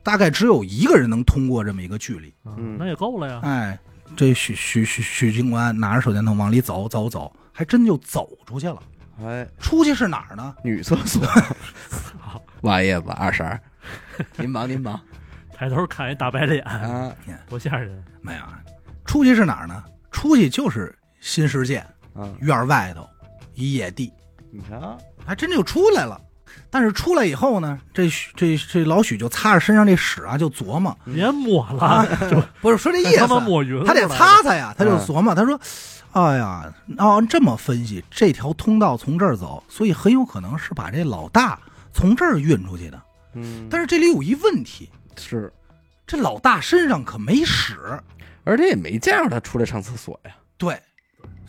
[0.03, 2.35] 大概只有一个人能通过这么一个距离。
[2.45, 3.41] 嗯嗯，那也够了呀。
[3.45, 3.79] 哎，
[4.17, 8.81] 这许许许许警官拿着手电筒往里走走走，还真就走出去了。
[9.21, 10.55] 哎，出去是哪儿呢？
[10.63, 11.21] 女厕所，
[12.63, 13.61] 不好意思，二婶儿，
[14.37, 15.01] 您忙您忙
[15.53, 17.13] 抬头看一大白脸，啊，
[17.49, 18.01] 多吓人！
[18.23, 18.61] 没有，啊，
[19.05, 19.83] 出去是哪儿呢？
[20.13, 21.79] 出去就是新世界
[22.15, 23.05] 啊，院外头
[23.55, 24.13] 一野地，
[24.53, 26.21] 你瞧，还真就出来了。
[26.71, 35.59] 但是出来以后呢，这这这老许就擦着身上这屎啊，就琢磨，别抹啊了，不是说这意思，抹匀了，他得擦擦呀，他就琢磨，他说
[36.13, 41.61] ：“哎呀，按这么分析，这条通道从这儿走，所以很有可能是把这老大
[41.93, 43.01] 从这儿运出去的。
[43.35, 45.53] 嗯，但是这里有一问题，是，
[46.07, 47.77] 这老大身上可没屎，
[48.43, 50.81] 而且也没见着他出来上厕所呀，对，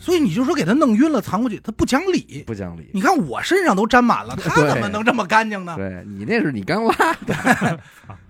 [0.00, 2.42] 所以你就说给他弄晕了藏过去，他不讲理。
[2.46, 2.88] 不讲理。
[2.94, 5.76] 你看我身上都沾满了， 他怎么能这么干净呢？
[5.76, 6.94] 对你那是你刚拉
[7.26, 7.34] 的，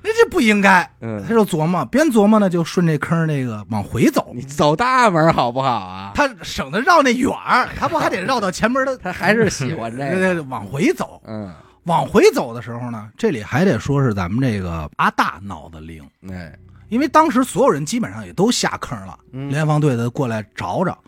[0.03, 0.83] 那这不应该。
[1.01, 6.11] 嗯他，就琢磨，边琢磨呢，就顺这坑那个往回走你，走大门好不好啊？
[6.15, 8.99] 他省得绕那远儿， 他不还得绕到前门的？
[8.99, 11.23] 他还是喜欢这对个，对，往回走。
[11.25, 11.55] 嗯，
[11.85, 16.53] 往回走的时候呢，这里还得说是咱们这个阿大脑子灵，哎，
[16.89, 20.99] 因为当时所有人基本上也都下坑了，嗯联防队的过来找找。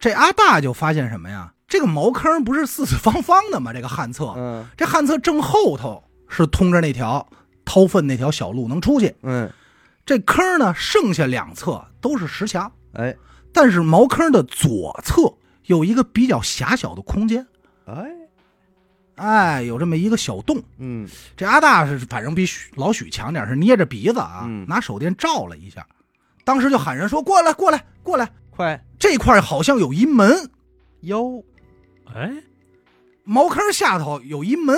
[0.00, 1.52] 这阿大就发现什么呀？
[1.68, 3.72] 这个茅坑不是四四方方的吗？
[3.72, 7.28] 这个旱厕，嗯这旱厕正后头是通着那条
[7.64, 9.14] 掏粪那条小路能出去。
[9.22, 9.48] 嗯，
[10.04, 13.14] 这坑呢，剩下两侧都是石墙，哎
[13.52, 15.34] 但是茅坑的左侧
[15.66, 17.46] 有一个比较狭小的空间，
[17.84, 18.06] 哎，
[19.16, 20.60] 哎，有这么一个小洞。
[20.78, 25.86] 嗯这阿大是反正比许老许强点儿，是捏着鼻子啊，嗯拿手电照了一下，
[26.42, 28.28] 当时就喊人说：“过来，过来，过来！
[28.60, 30.50] 快这块儿好像有一门，
[31.00, 31.42] 哟，
[32.14, 32.30] 哎，
[33.24, 34.76] 茅坑下头有一门。”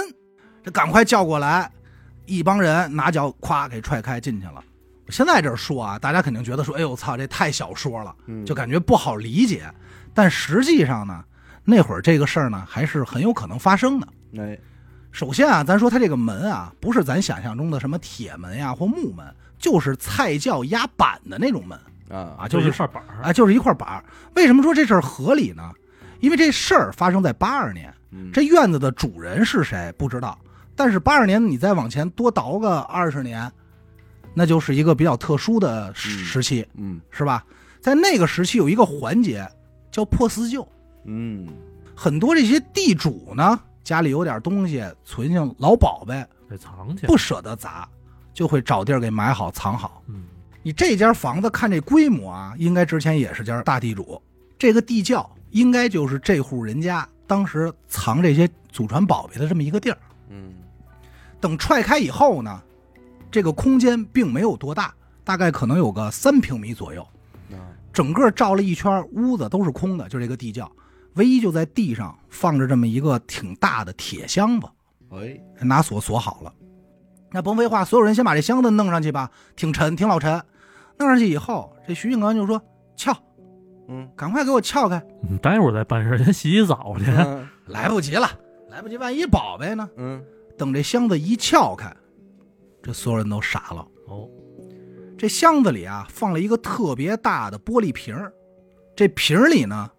[0.62, 1.68] 这赶快叫过来，
[2.26, 4.62] 一帮人拿脚咵给踹开进去了。
[5.08, 9.68] 现在这说啊，大家肯定觉得说：“哎呦操，这太小说了，嗯就感觉不好理解。”
[10.14, 11.24] 但实际上呢，
[11.64, 14.06] 那会儿这个事儿呢，还是很有可能发生的。
[14.38, 14.56] 哎，
[15.10, 19.26] 首先啊，咱说它这个门啊，不是咱想象中的什么铁门呀或木门，
[19.58, 21.76] 就是菜窖压板的那种门
[22.12, 24.04] 啊啊，就是一块板儿，啊，就是一块板儿。
[24.34, 25.72] 为什么说这事儿合理呢？
[26.20, 30.38] 因为这事儿发生在八二年，嗯这院子的主人是谁不知道，
[30.76, 33.50] 但是八二年你再往前多倒个二十年，
[34.34, 37.44] 那就是一个比较特殊的时嗯时期，嗯是吧？
[37.80, 39.44] 在那个时期有一个环节
[39.90, 40.66] 叫破四旧，
[41.04, 41.48] 嗯
[41.96, 47.08] 很多这些地主呢，家里有点东西，存性老宝贝，得藏起来。
[47.08, 47.88] 不舍得砸，
[48.32, 50.02] 就会找地儿给埋好藏好。
[50.06, 50.22] 嗯，
[50.62, 54.20] 你这家房子看这规模啊，应该之前也是家大地主，
[54.58, 59.98] 这个地窖应该就是这户人家当时藏这些祖传宝贝的这么一个地儿。
[60.28, 60.54] 嗯
[61.40, 62.62] 等踹开以后呢，
[63.30, 64.94] 这个空间并没有多大，
[65.24, 67.02] 大概可能有个三平米左右。
[67.50, 67.58] 啊
[67.92, 70.70] 整个照了一圈，屋子都是空的，就这个地窖，
[71.14, 74.66] 唯一就在地上放着这么一个挺大的铁箱子，
[75.10, 76.54] 哎，拿锁锁好了。
[77.30, 80.42] 那甭废话，所有人先把这箱子弄上去吧，挺沉，挺老沉。
[81.02, 82.62] 弄上去以后，这徐警官就说
[82.96, 83.12] ：“撬，
[83.88, 85.04] 嗯赶快给我撬开！
[85.28, 87.06] 你待会儿再办事，先洗洗澡去。
[87.10, 88.28] 嗯来不及了，
[88.70, 89.88] 来不及，万一宝贝呢？
[89.96, 90.22] 嗯，
[90.58, 91.94] 等这箱子一撬开，
[92.82, 93.86] 这所有人都傻了。
[94.08, 94.28] 哦，
[95.16, 98.32] 这箱子里啊，放了一个特别大的玻璃瓶儿，
[98.96, 99.90] 这瓶儿里呢，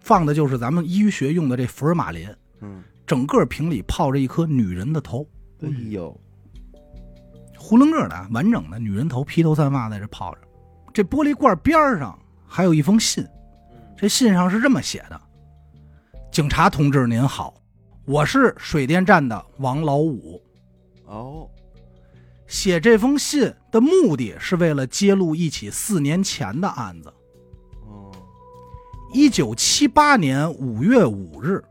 [0.00, 2.28] 放的就是咱们医学用的这福尔马林。
[2.60, 5.26] 嗯，整个瓶里泡着一颗女人的头，
[5.62, 6.18] 哎呦，
[7.58, 10.40] 囫囵个的啊完整的女人头，披头散发在这泡着。
[10.98, 13.24] 这玻璃罐边上还有一封信，
[13.96, 15.20] 这信上是这么写的
[16.28, 17.54] ：“警察同志您好，
[18.04, 20.42] 我是水电站的王老五。
[21.04, 21.48] 哦，
[22.48, 27.14] 写这封信的目的是为了揭露一起四年前的案子。
[27.86, 28.10] 哦，
[29.14, 31.62] 一九七八年五月五日，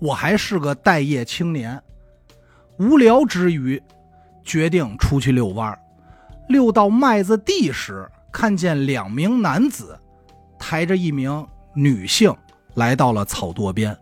[0.00, 1.80] 我还是个待业青年，
[2.80, 3.80] 无聊之余，
[4.42, 5.78] 决定出去遛弯儿。
[6.48, 9.96] 遛到麦子地时，看见两名男子
[10.58, 12.34] 抬着一名女性
[12.74, 13.96] 来到了草垛边，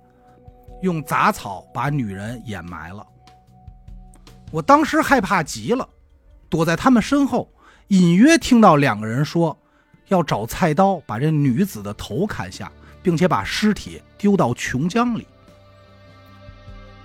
[0.80, 3.06] 用杂草把女人掩埋了。
[4.50, 5.86] 我当时害怕极了，
[6.48, 7.46] 躲在他们身后，
[7.88, 9.54] 隐约听到两个人说
[10.08, 15.26] 要找菜刀把这女子的头砍下，并且把尸体丢到琼江里。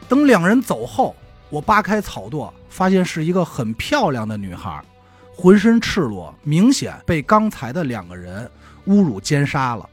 [0.08, 1.14] 等两人走后，
[1.50, 4.82] 我扒开草垛，发现是一个很漂亮的女孩，
[5.38, 8.50] 浑身赤裸，明显被刚才的两个人
[8.88, 9.88] 侮辱奸杀了。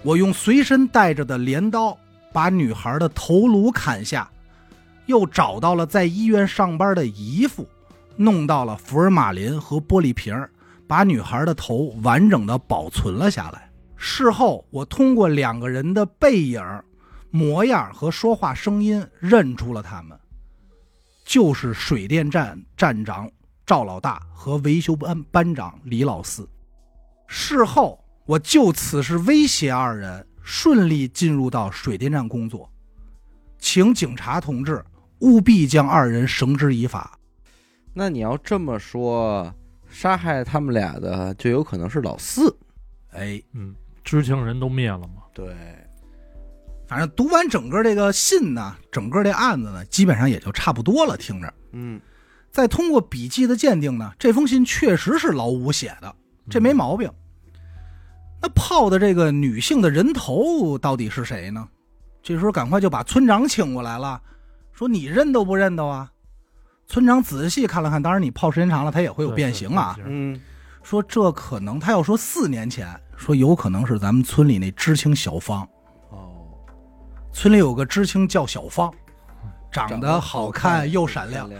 [0.00, 1.98] 我用随身带着的镰刀
[2.32, 4.30] 把女孩的头颅砍下，
[5.06, 7.68] 又找到了在医院上班的姨父，
[8.14, 10.32] 弄到了福尔马林和玻璃瓶，
[10.86, 13.68] 把女孩的头完整的保存了下来。
[13.96, 16.62] 事后，我通过两个人的背影、
[17.32, 20.16] 模样和说话声音认出了他们，
[21.24, 23.28] 就是水电站站长
[23.66, 26.48] 赵老大和维修班班长李老四。
[27.26, 32.70] 事后，我就此事威胁二人顺利进入到水电站工作，
[33.58, 34.84] 请警察同志
[35.18, 37.18] 务必将二人绳之以法。
[37.92, 39.52] 那你要这么说，
[39.88, 42.56] 杀害他们俩的就有可能是老四。
[43.10, 43.74] 哎，嗯，
[44.04, 45.22] 知情人都灭了嘛。
[45.34, 45.56] 对，
[46.86, 51.16] 反正读完整个这个信呢，整个这案子呢，基本上也就差不多了。
[51.16, 52.00] 听着，嗯，
[52.50, 56.14] 再通过笔迹的鉴定呢，这封信确实是老五写的，
[56.48, 57.10] 这没毛病。
[58.40, 61.66] 那泡的这个女性的人头到底是谁呢？
[62.22, 64.20] 这时候赶快就把村长请过来了，
[64.72, 66.10] 说你认都不认得啊？
[66.86, 69.98] 村长仔细看了看，当然你泡时间长了，它也会有变形啊。
[70.04, 70.40] 嗯，
[70.82, 75.68] 说这可能他要说四年前，说有可能是咱们村里那知青小芳。
[76.10, 76.46] 哦，
[77.32, 78.92] 村里有个知青叫小芳，
[79.72, 81.50] 长长得好看又闪亮。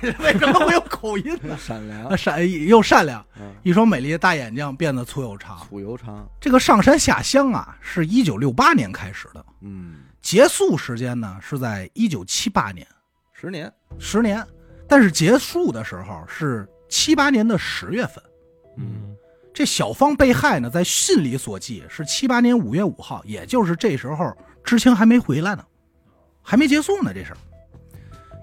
[0.00, 1.56] 亮， 为什么会有口音呢？
[1.56, 5.58] 闪亮啊，，善又善良，嗯，一双美丽的大眼睛，变得粗又长。
[5.68, 12.86] 粗又长，这个上山下乡啊，是一九六八年开始的，嗯，结束时间呢是在一九七八年，
[13.32, 14.44] 十年，十年。
[14.88, 18.22] 但是结束的时候是七八年的十月份。
[18.76, 19.16] 嗯，
[19.54, 25.64] 这小芳被害呢，在信里所记是七八年五月五号，也就是这时候知青还没回来呢，
[26.42, 27.12] 还没结束呢。
[27.14, 27.38] 这事儿，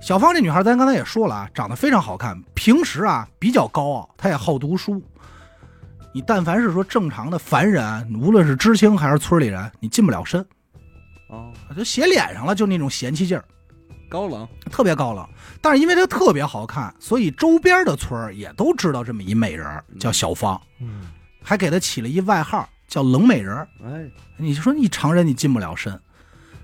[0.02, 5.02] 小芳这女孩，咱刚才也说了啊，长得非常好看，平时啊比较高傲，她也好读书。
[6.14, 10.44] 你但凡是说正常的凡人，无论是知青还是村里人，你近不了身，
[11.30, 13.44] 哦，就写脸上了，就那种嫌弃劲儿，
[14.10, 15.28] 高冷，特别高冷。
[15.62, 19.68] 但是因为她特别好看，所以周边的村儿也都知道这么一美人
[20.00, 20.60] 叫小芳。
[20.80, 21.12] 嗯，
[21.44, 24.10] 还给她起了一外号叫“冷美人哎，”。
[24.38, 25.94] 你就说你常人你近不了身，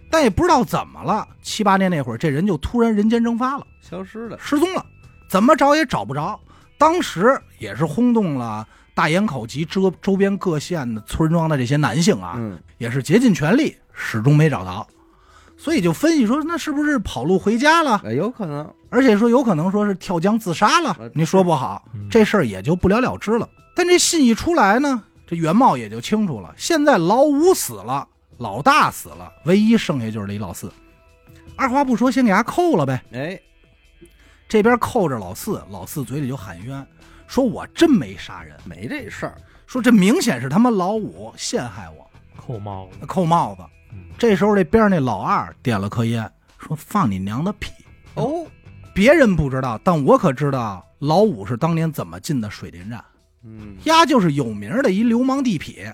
[0.10, 4.86] 但也不知道怎么了，七八年那会儿这人就突然人间蒸发了，消失了，失踪了，
[5.30, 6.40] 怎么找也找不着。
[6.78, 14.86] 当时也是轰动了大营口及周周边各县的村庄的这些男性啊，嗯，也是竭尽全力，始终没找到。
[15.58, 18.02] 所以就分析说，那是不是跑路回家了？
[18.04, 23.48] 哎，有可能，而且说有可能说是跳江自杀了呃，你说不好，嗯这事儿也就不了了之了。
[23.74, 26.54] 但这信一出来呢，这原貌也就清楚了。
[26.58, 28.06] 现在老五死了，
[28.38, 30.72] 老大死了，唯一剩下就是李老四。
[31.56, 33.02] 二话不说，先给他扣了呗。
[33.14, 33.40] 哎，
[34.48, 36.86] 这边扣着老四，老四嘴里就喊冤，
[37.28, 43.06] 说我真没杀人，没这事儿，说这明显是他妈老五陷害我，扣帽子。
[43.06, 43.64] 扣帽子。
[43.94, 47.72] 嗯，这时候这边上那老二点了颗烟，说放你娘的屁！
[48.16, 48.46] 哦，
[48.94, 53.04] 别人不知道，但我可知道，老五是当年怎么进的水电站，
[53.44, 55.94] 嗯丫就是有名的一流氓地痞。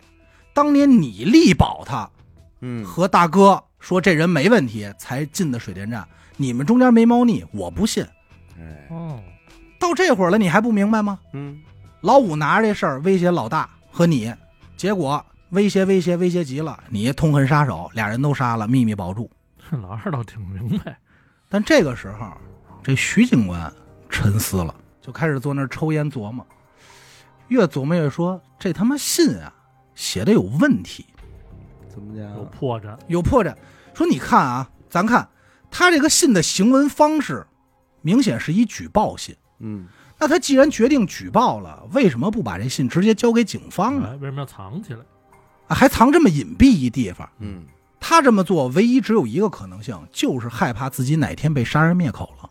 [0.53, 2.09] 当年你力保他，
[2.61, 6.07] 嗯，和大哥说这人没问题，才进的水电站。
[6.37, 8.03] 你们中间没猫腻，我不信。
[8.57, 9.19] 哎，哦，
[9.79, 11.19] 到这会儿了，你还不明白吗？
[11.33, 11.59] 嗯
[12.01, 14.33] 老五拿着这事儿威胁老大和你，
[14.75, 19.29] 结果威胁威胁威胁急了，你痛恨杀手，俩人都杀了，秘密保住。
[19.69, 20.97] 这老二倒挺明白。
[21.47, 22.31] 但这个时候，
[22.81, 23.71] 这徐警官
[24.09, 26.43] 沉思了，就开始坐那儿抽烟琢磨，
[27.49, 29.53] 越琢磨越说这他妈信啊
[29.93, 31.05] 写的有问题，
[31.93, 32.43] 怎么讲有？
[32.45, 33.55] 破绽，有破绽。
[33.93, 35.27] 说你看啊，咱看
[35.69, 37.45] 他这个信的行文方式，
[38.01, 39.35] 明显是一举报信。
[39.59, 39.85] 嗯
[40.17, 44.09] 那他既然决定举报了，为什么不把这信直接交给警方呢？
[44.11, 44.99] 哎，为什么要藏起来？
[45.67, 47.27] 啊还藏这么隐蔽一地方？
[47.39, 47.65] 嗯
[47.99, 52.49] 他这么做唯一只有一个可能性，就是害怕自己哪天被杀人灭口了。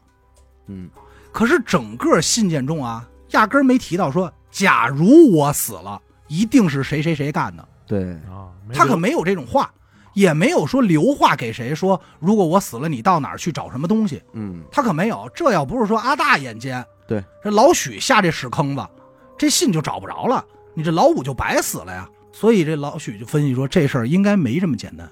[0.67, 0.89] 嗯
[1.33, 7.69] 可是整个信件中啊，压根儿没提到说，假如我死了，一定是谁谁谁干的。
[7.91, 9.69] 对，啊，他可没有这种话，
[10.15, 14.23] 也没有说留话给谁说，如果我死了，你到哪儿去找什么东西。
[14.33, 15.29] 嗯他可没有。
[15.35, 18.87] 这要不是说阿大眼尖，对，这老许下这屎坑子，
[19.37, 22.09] 这信就找不着了，你这老五就白死了呀。
[22.31, 25.11] 所以这老许就分析说，这事儿应该没这么简单。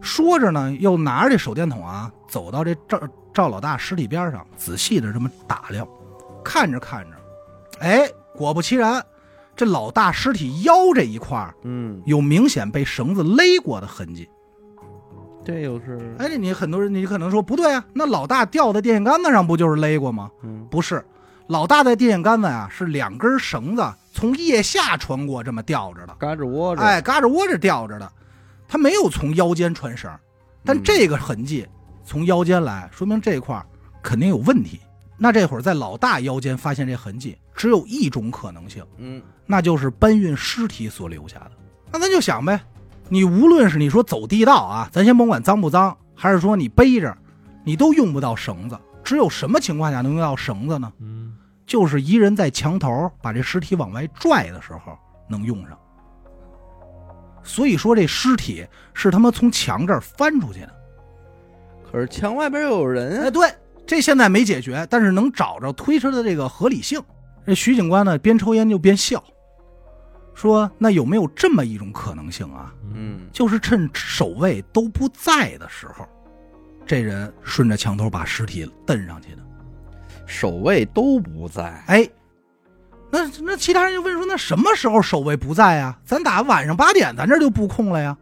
[0.00, 2.98] 说着呢，又拿着这手电筒啊，走到这赵
[3.34, 5.86] 赵老大尸体边上，仔细的这么打量，
[6.42, 7.16] 看着看着，
[7.80, 9.04] 哎，果不其然，
[9.56, 14.28] 这老大尸体腰这一块儿嗯，有明显被绳子勒过的痕迹。
[15.44, 20.30] 这又是哎，这你很多人你可能说不对啊，那老大吊在电线杆子上不就是勒过吗？
[20.42, 21.04] 嗯不是，
[21.46, 23.82] 老大在电线杆子呀、是两根绳子
[24.12, 28.12] 从腋下穿过这么吊着的，嘎吱窝着，哎，嘎着窝着吊着的，
[28.66, 30.10] 他没有从腰间穿绳，
[30.64, 31.66] 但嗯这个痕迹
[32.04, 33.64] 从腰间来，说明这块儿
[34.02, 34.80] 肯定有问题。
[35.16, 41.52] 那这会儿在老大腰间发现这痕迹，只有一种可能性，嗯那就是搬运尸体所留下的。
[41.92, 42.60] 那咱就想呗，
[43.08, 47.16] 你无论是你说走地道啊，咱先甭管脏不脏，还是说你背着，
[47.64, 48.78] 你都用不到绳子。
[49.04, 50.92] 只有什么情况下能用到绳子呢？
[50.98, 54.98] 嗯，就是一人在墙头把这尸体往外拽的时候
[55.28, 55.78] 能用上。
[57.44, 60.74] 所以说这尸体是他妈从墙这儿翻出去的。
[61.88, 63.48] 可是墙外边有人哎，啊，对，
[63.86, 67.00] 这现在没解决，但是能找着推车的这个合理性。
[67.46, 69.22] 这徐警官呢，边抽烟就边笑，
[70.34, 72.74] 说：“那有没有这么一种可能性啊？
[72.92, 76.04] 嗯就是趁守卫都不在的时候，
[76.84, 79.38] 这人顺着墙头把尸体蹬上去的。
[80.26, 82.08] 守卫都不在，哎，
[83.10, 85.96] 那那其他人就问说：那什么时候守卫不在啊？
[86.04, 88.16] 咱打晚上八点，咱这就布控了呀。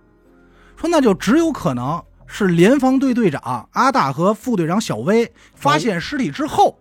[0.77, 2.03] 说那就只有可能
[2.37, 6.77] 是联防队队长阿大和副队长小威发现尸体之后，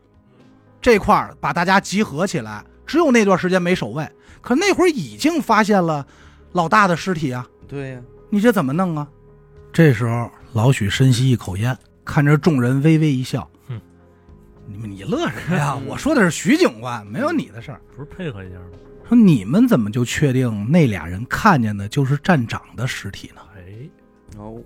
[0.81, 4.09] 这块儿把大家集合起来，只有那段时间没守卫，
[4.41, 6.03] 可那会儿已经发现了
[6.53, 7.47] 老大的尸体啊。
[7.67, 8.01] 对呀，
[8.31, 9.07] 你这怎么弄啊？
[9.71, 13.47] 这时候，老许深吸一口烟，看着众人微微一笑。
[13.67, 13.79] 哼，
[14.65, 15.79] 你们你乐什么呀？
[15.87, 17.79] 我说的是徐警官，没有你的事儿。
[17.95, 18.65] 不是配合一下吗？
[19.07, 23.41] 说你们怎么就确定那俩人看见的就是站长的尸体呢？
[23.55, 23.61] 哎，
[24.39, 24.59] 哦，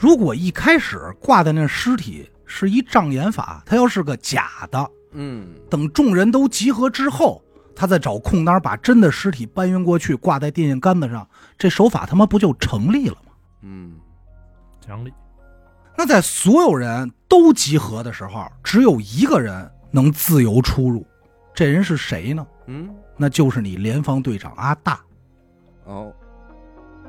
[0.00, 7.44] 如果一开始挂在那尸体是一障眼法，他要是个假的，嗯等众人都集合之后，
[7.76, 11.28] 他再找空当把真的尸体搬运过去，挂在电线杆子上，
[11.58, 13.32] 这手法他妈不就成立了吗？
[13.60, 13.92] 嗯
[14.80, 15.12] 讲理，
[15.98, 21.06] 那在所有人都集合的时候，只有一个人能自由出入，
[21.52, 22.46] 这人是谁呢？
[22.68, 22.88] 嗯，
[23.18, 24.98] 那就是你联防队长阿大。
[25.84, 26.10] 哦，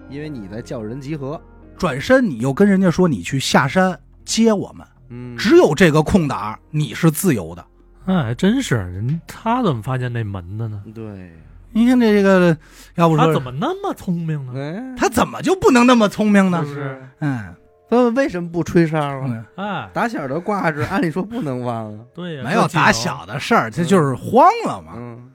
[0.10, 1.42] 因为你在叫人集合，
[1.82, 7.66] 转身你又跟人家说你去下山接我们，嗯，只有这个空档你是自由的。
[8.06, 10.80] 哎，真是人，他怎么发现那门的呢？
[10.94, 11.34] 对，
[11.72, 12.56] 你看这个，
[12.94, 14.54] 要不说他怎么那么聪明呢？
[14.56, 16.74] 哎，他怎么就不能那么聪明呢是？
[16.76, 17.08] 是？
[17.22, 17.52] 嗯，
[17.90, 19.24] 他为什么不吹哨啊？
[19.26, 22.00] 嗯哎，打小的挂着，按理说不能忘啊。
[22.14, 24.92] 对呀，没有打小的事儿，这就是慌了嘛。
[24.98, 25.31] 嗯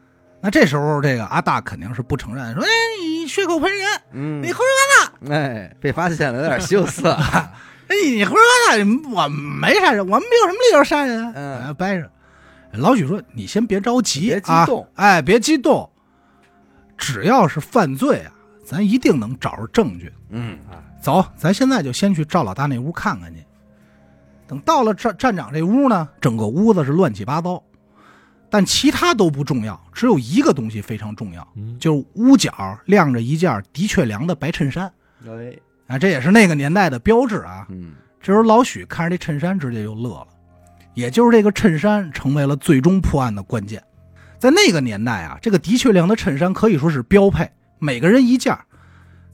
[0.46, 2.68] 那这时候，这个阿大肯定是不承认，说：“哎，
[3.02, 4.66] 你血口喷人，嗯，你胡说
[5.00, 7.10] 八道哎，被发现了，有点羞涩。
[7.88, 12.08] 哎，你胡说八道，我没杀人，我们没有什么理由杀人啊。”嗯哎掰着。
[12.74, 15.90] 老许说：“你先别着急，别激动啊，哎，别激动，
[16.96, 18.30] 只要是犯罪啊，
[18.64, 20.12] 咱一定能找着证据。
[20.28, 20.56] 嗯
[21.02, 23.44] 走，咱现在就先去赵老大那屋看看去。
[24.46, 27.60] 等到了站站长这屋呢，整个屋子是乱七八糟，
[28.50, 32.52] 但其他都不重要，只有一个东西非常重要，嗯，就是屋角
[32.86, 34.92] 晾着一件的确良的白衬衫。
[35.26, 35.56] 哎，
[35.88, 37.66] 啊，这也是那个年代的标志啊。
[37.70, 40.26] 嗯这时候老许看着这衬衫，直接就乐了，
[40.94, 43.80] 也就是这个衬衫成为了最终破案的关键。
[44.36, 48.64] 在那个年代啊，这个的确良的衬衫可以说是标配，每个人一件儿。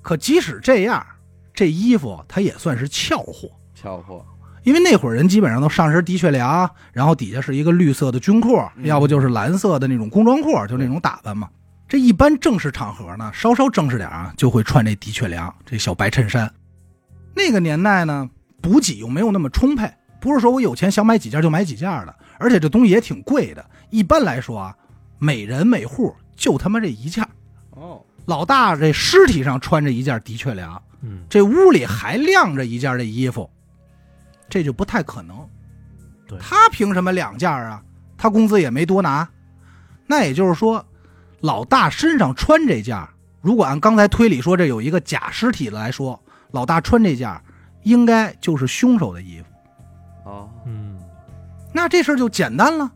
[0.03, 1.05] 可即使这样，
[1.55, 4.27] 这衣服它也算是俏货，俏货，
[4.63, 11.49] 因为那会儿人基本上都上身的确良，然后底下是一个绿色的军裤，嗯要不就是蓝色的那种工装裤，就那种打扮嘛。
[11.89, 16.51] 这一般正式场合呢，稍稍正式点啊，就会穿这的确良这小白衬衫。
[17.35, 23.65] 那个年代呢，补给又没有那么充沛，不是说我有钱想买几件就买几件的，而且这东西也挺贵的。
[23.91, 24.75] 一般来说啊，
[25.19, 27.23] 每人每户就他妈这一件。
[27.71, 33.51] 哦，老大这尸体上穿着一件的确良，嗯，这屋里还晾着一件这衣服，
[34.53, 35.49] 这就不太可能。
[36.29, 37.83] 对他凭什么两件啊？
[38.19, 39.27] 他工资也没多拿，
[40.07, 40.85] 那也就是说，
[41.41, 43.03] 老大身上穿这件，
[43.41, 47.35] 如果按刚才推理说这有一个假尸体来说，老大穿这件
[47.85, 50.31] 应该就是凶手的衣服。
[50.31, 51.01] 哦，嗯，
[51.73, 52.93] 那这事儿就简单了，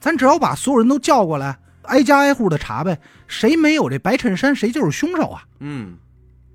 [0.00, 5.44] 咱只要把所有人都叫过来，挨家挨户的查呗，谁没有这白衬衫，谁就是凶手啊！
[5.60, 5.96] 嗯，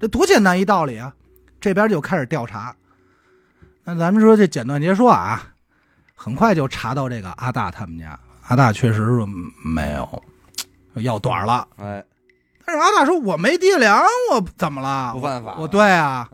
[0.02, 1.16] 这多简单一道理啊！
[1.62, 2.76] 这边就开始调查。
[3.84, 5.53] 那咱们说这简短截说啊，
[6.15, 8.17] 很快就查到这个阿大他们家。
[8.47, 10.23] 阿大确实说嗯没有，
[11.01, 11.67] 要短了。
[11.77, 12.03] 哎，
[12.65, 15.13] 但是阿大说我没地粮，我怎么了？
[15.13, 16.29] 不犯法我我对啊。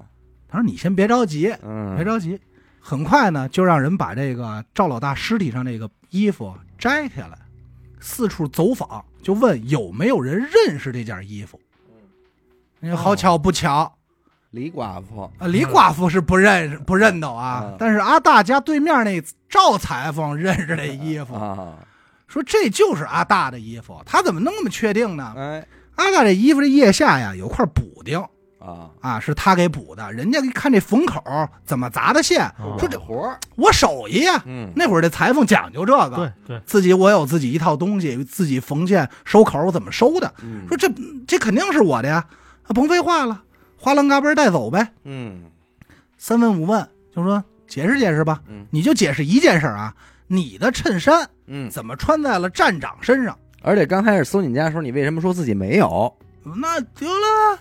[0.47, 2.39] 他说你先别着急，嗯，别着急。
[2.79, 7.37] 很快呢，就让人把这个赵老大尸体上这个衣服摘下来，
[7.99, 11.59] 四处走访，就问有没有人认识这件衣服。
[12.79, 13.98] 你说好巧不巧，
[14.51, 21.75] 李寡妇，啊，李寡妇是不认识不认得啊嗯，但是阿大家对面那赵裁缝认识这衣服，啊，
[22.27, 25.33] 说这就是阿大的衣服，他怎么能那么确定呢？
[25.37, 28.19] 哎，阿大这衣服这腋下呀有块补丁
[28.59, 31.23] 啊，啊，是他给补的，人家一看这缝口
[31.63, 32.75] 怎么砸的线，哦。
[32.79, 34.41] 说这活儿，我手艺呀。
[34.45, 40.67] 嗯，那会儿这裁缝讲究这个，对对，自己我有自己一套东西，自己缝线收口怎么收的，嗯。
[40.67, 40.91] 说这
[41.27, 42.25] 这肯定是我的呀，
[42.63, 43.41] 啊甭废话了，
[43.79, 44.91] 花楞嘎嘣带走呗。
[45.05, 45.43] 嗯
[46.17, 48.41] 三问五问，就说解释解释吧。
[48.47, 49.95] 嗯你就解释一件事啊，
[50.27, 53.37] 你的衬衫嗯，怎么穿在了站长身上？
[53.61, 56.13] 而且刚开始搜你家的时候，你为什么说自己没有？
[56.43, 57.05] 那得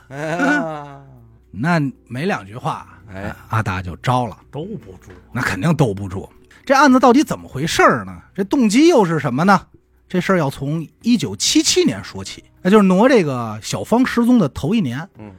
[0.08, 1.04] 了，
[1.50, 5.10] 那没两句话，哎，阿达就招了，兜不住。
[5.32, 6.28] 那肯定兜不住。
[6.64, 8.16] 这案子到底怎么回事儿呢？
[8.34, 9.60] 这动机又是什么呢？
[10.08, 15.06] 这事儿要从一九七七年说起，那就是挪这个小芳失踪的头一年。
[15.18, 15.32] 嗯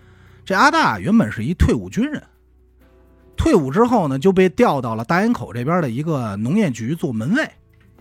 [0.50, 2.24] 这阿大原本是一退伍军人，
[3.38, 7.44] 退伍之后呢，就被调到了大营口这边的一个农业局做门卫。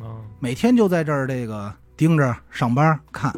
[0.02, 3.30] 啊，每天就在这儿这个盯着上班看。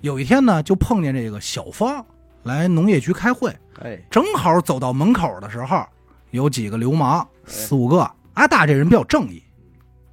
[0.00, 2.04] 有一天呢，就碰见这个小芳
[2.42, 5.86] 来农业局开会，哎，正好走到门口的时候，
[6.32, 8.10] 有几个流氓，四五个。
[8.32, 9.40] 阿大这人比较正义，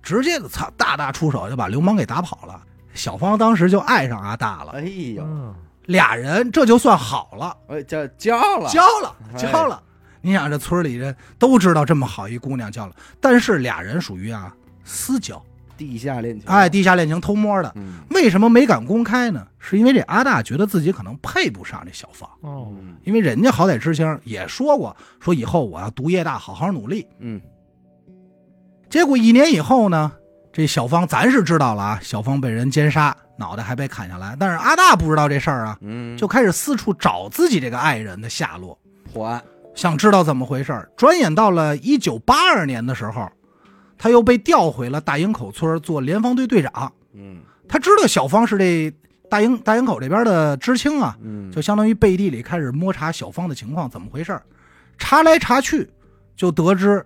[0.03, 2.61] 直接操大大出手就把流氓给打跑了。
[2.93, 5.55] 小芳当时就爱上阿大了，哎呦，嗯
[5.85, 9.37] 俩人这就算好了，哎，叫交了，交了，哎。
[9.37, 9.81] 交了。
[10.23, 15.41] 你想这村里人都知道这么好一姑娘交了，但是俩人属于啊私交，
[15.75, 17.71] 地下恋情，哎，，地下恋情偷摸的。
[17.75, 17.95] 嗯。
[18.11, 19.47] 为什么没敢公开呢？
[19.57, 27.07] 是因为这阿大觉得自己可能配不上这小芳，哦，嗯因为人家好歹知青也说过，说以后我要读夜大，好好努力。
[27.19, 27.41] 嗯。
[28.89, 30.11] 结果一年以后呢，
[30.53, 38.77] 这小芳咱是知道了啊，小芳被人奸杀，脑袋还被砍下来，但是阿大不知道这事儿啊，嗯，就开始四处找自己这个爱人的下落，
[39.13, 39.41] 破案，
[39.75, 40.89] 想知道怎么回事儿。
[40.97, 43.31] 转眼到了一九八二年的时候，
[43.97, 46.91] 他又被调回了大营口村做联防队队长。
[47.13, 47.41] 嗯。
[47.69, 48.93] 他知道小芳是这
[49.29, 54.43] 大营大营口这边的知青啊，嗯，就相当于背地里开始摸查小芳的情况，怎么回事儿。
[54.97, 55.89] 查来查去，
[56.35, 57.05] 就得知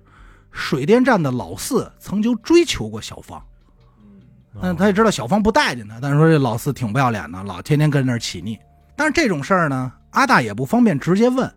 [0.56, 3.40] 水电站的老四曾经追求过小芳。
[4.62, 8.58] 但，他也知道小芳不待见他，但是说这老四挺不要脸的，老天天跟那儿起腻。
[8.96, 11.54] 但是这种事儿呢，阿大也不方便直接问，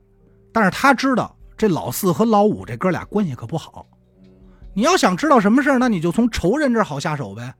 [0.53, 3.86] 但是他知道这老四和老五这哥俩关系可不好。
[4.74, 7.55] 你要想知道什么事儿，那你就从仇人这儿好下手呗。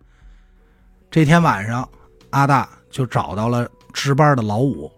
[1.09, 1.89] 这天晚上，
[2.31, 4.91] 阿大就找到了值班的老五，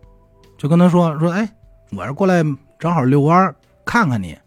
[0.56, 1.46] 就跟他说说，哎，
[1.92, 2.42] 我是过来
[2.78, 4.38] 正好遛弯看看你。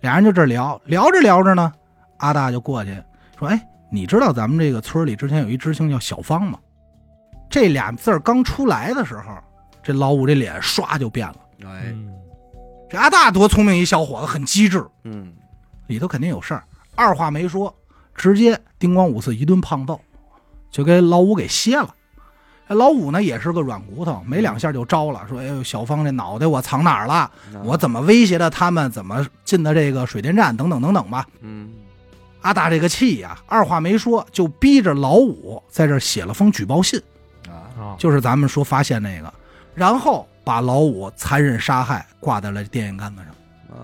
[0.00, 1.72] 俩人就这聊聊着聊着呢，
[2.18, 2.96] 阿大就过去
[3.38, 6.58] 说，哎，你知道咱们这个村里之前有一知青叫小芳吗？
[7.48, 9.36] 这俩字儿刚出来的时候，
[9.82, 11.36] 这老五这脸唰就变了。
[11.64, 12.08] 哎，嗯
[12.88, 15.32] 这阿大多聪明一小伙子，很机智，嗯
[15.86, 16.64] 里头肯定有事儿。
[16.94, 17.74] 二话没说，
[18.14, 20.00] 直接叮咣五四一顿胖揍，
[20.70, 21.94] 就给老五给歇了。
[22.70, 27.28] 这老五呢也是个软骨头，没两下就招了，说：“哎呦，小芳这脑袋我藏哪儿了？
[27.64, 28.88] 我怎么威胁的他们？
[28.92, 30.56] 怎么进的这个水电站？
[30.56, 31.26] 等等等等吧。
[31.40, 31.72] 嗯”
[32.42, 37.02] 阿大这个气呀、二话没说就逼着老五在这儿写了封举报信，
[37.48, 39.34] 啊，啊，就是咱们说发现那个，
[39.74, 43.76] 然后把老五残忍杀害挂在了电线杆子上。
[43.76, 43.82] 啊，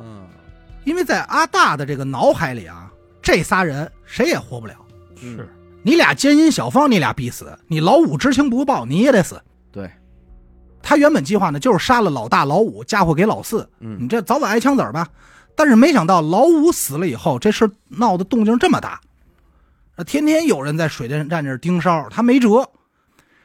[0.84, 2.88] 因为在阿大的这个脑海里啊，
[3.20, 4.74] 这仨人谁也活不了。
[5.20, 5.52] 是
[5.86, 9.40] 你俩奸淫小芳，你俩必死；你老五知情不报，你也得死。
[9.70, 9.88] 对，
[10.82, 15.06] 他原本计划呢，就是杀了老大老五，嫁祸给老四，嗯你嗯，这早晚挨枪子儿吧。
[15.54, 19.00] 但是没想到老五死了以后，这事闹的动静这么大，
[19.94, 22.68] 呃天天有人在水电站这儿盯梢，他没辙。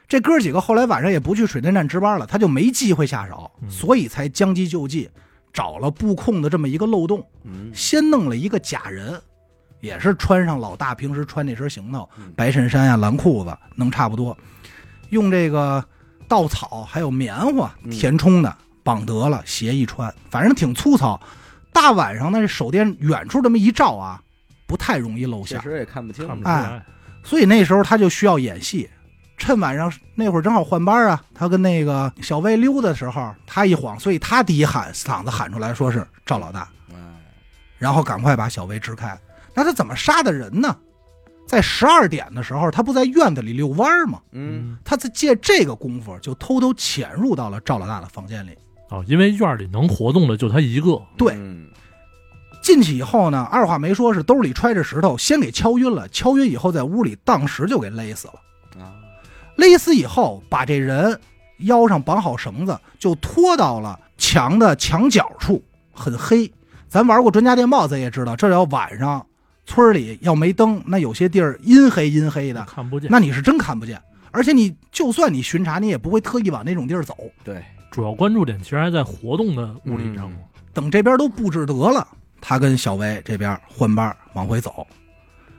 [0.08, 5.08] 这哥几个后来晚上也不去水电站值班了，他就没机会下手，嗯所以才将计就计，
[5.52, 9.22] 找了布控的这么一个漏洞，嗯，先弄了一个假人，
[9.82, 12.32] 也是穿上老大平时穿那身行头，嗯。
[12.36, 14.36] 白衬衫呀、蓝裤子，能差不多，
[15.10, 15.84] 用这个
[16.28, 17.90] 稻草还有棉花嗯。
[17.90, 21.20] 填充的，绑得了，鞋一穿，反正挺粗糙。
[21.72, 24.22] 大晚上呢，这手电远处这么一照啊，
[24.68, 26.26] 不太容易露馅，确实也看不清。
[26.28, 26.80] 看不出哎，
[27.24, 28.88] 所以那时候他就需要演戏。
[29.38, 36.96] 趁晚上那会儿正好换班啊，他跟那个小魏溜达的时候，他一晃，所以他第一喊嗓子喊出来说是赵老大，哎，
[37.76, 39.18] 然后赶快把小薇支开。
[39.54, 40.76] 那他怎么杀的人呢？
[41.46, 44.20] 在十二点的时候，他不在院子里遛弯儿吗？
[44.30, 48.56] 嗯，他在借这个功夫就偷偷潜入到了赵老大的房间里。
[48.90, 51.66] 哦，因为院里能活动的就他一个，对嗯
[52.62, 56.06] 进去以后呢，二话没说，是兜里揣着石头，先给敲晕了。
[56.08, 58.34] 敲晕以后，在屋里当时就给勒死了。
[58.80, 58.94] 啊，
[59.56, 61.18] 勒死以后，把这人
[61.58, 66.50] 腰上绑好绳子，就拖到了墙的墙角处，很黑。
[66.88, 69.26] 咱玩过专家电报，咱也知道，这要晚上
[69.64, 73.10] 村里要没灯，那有些地儿阴黑阴黑的，看不见。
[73.10, 74.00] 那你是真看不见。
[74.30, 77.16] 而且你就算你巡查，你也不会特意往那种地儿走。
[77.44, 80.38] 对，主要关注点其实还在活动的物理上嘛。
[80.72, 82.08] 等这边都布置得了，
[82.40, 84.86] 他跟小薇这边换班往回走。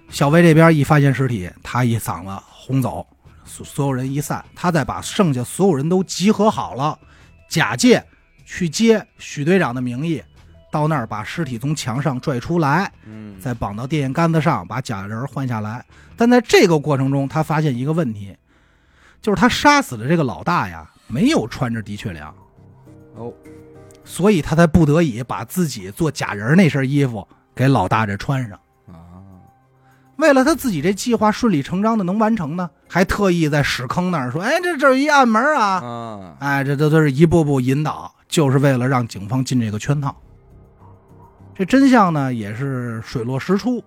[0.10, 3.06] 小薇这边一发现尸体，他一嗓子轰走，
[3.46, 6.98] 所所有人一散，他再把剩下所有人都集合好了，
[7.48, 8.04] 假借
[8.44, 10.22] 去接许队长的名义，
[10.74, 15.86] 到那儿把尸体从墙上拽出来，嗯，再绑到电线杆子上，把假人换下来。
[16.18, 18.36] 但在这个过程中，他发现一个问题，
[19.22, 22.34] 就是他杀死的这个老大呀，没有穿着的确良。
[23.16, 23.32] 哦，
[24.04, 28.60] 所以他才不得已把自己做假人那身衣服给老大这穿上。
[28.88, 29.22] 啊，
[30.16, 35.64] 为了他自己这计划顺理成章的能完成呢，还特意在屎坑那儿说：“哎，这这有一暗门啊！
[35.84, 40.16] 啊，哎，这这都是一步步引导，就是为了让警方进这个圈套。
[41.56, 43.84] 这真相呢，也是水落石出。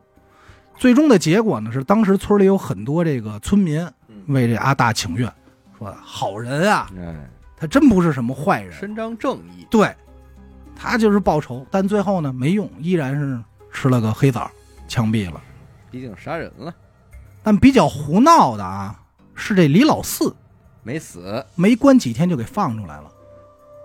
[0.77, 5.33] 最终的结果呢，是当时村里有很多这个村民嗯为这阿大请愿，
[5.79, 8.73] 说好人啊，哎，他真不是什么坏人。
[8.73, 9.95] 伸张正义，对，
[10.77, 13.43] 他就是报仇，但最后呢没用，依然是
[13.73, 14.51] 吃了个黑枣，
[14.87, 15.41] 枪毙了。
[15.91, 16.75] 毕竟杀人了，
[17.43, 19.01] 但比较胡闹的啊，
[19.35, 20.35] 是这李老四，
[20.83, 23.11] 没死，没关几天就给放出来了，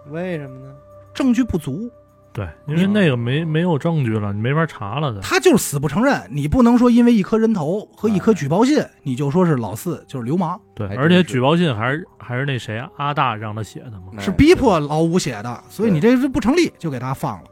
[0.10, 0.76] 为什么呢？
[1.14, 1.90] 证据不足，
[2.34, 5.20] 对，因为那个没没有证据了，你没法查了的。
[5.20, 6.22] 他就是死不承认。
[6.30, 14.14] 你不能说因为一颗人头和一颗哎举报信，你就说是老四就是流氓，对，而且举报信还是还是那谁啊阿大让他写的嘛。
[14.18, 17.44] 哎是逼迫老五写的，所以你这是不成立，就给他放了。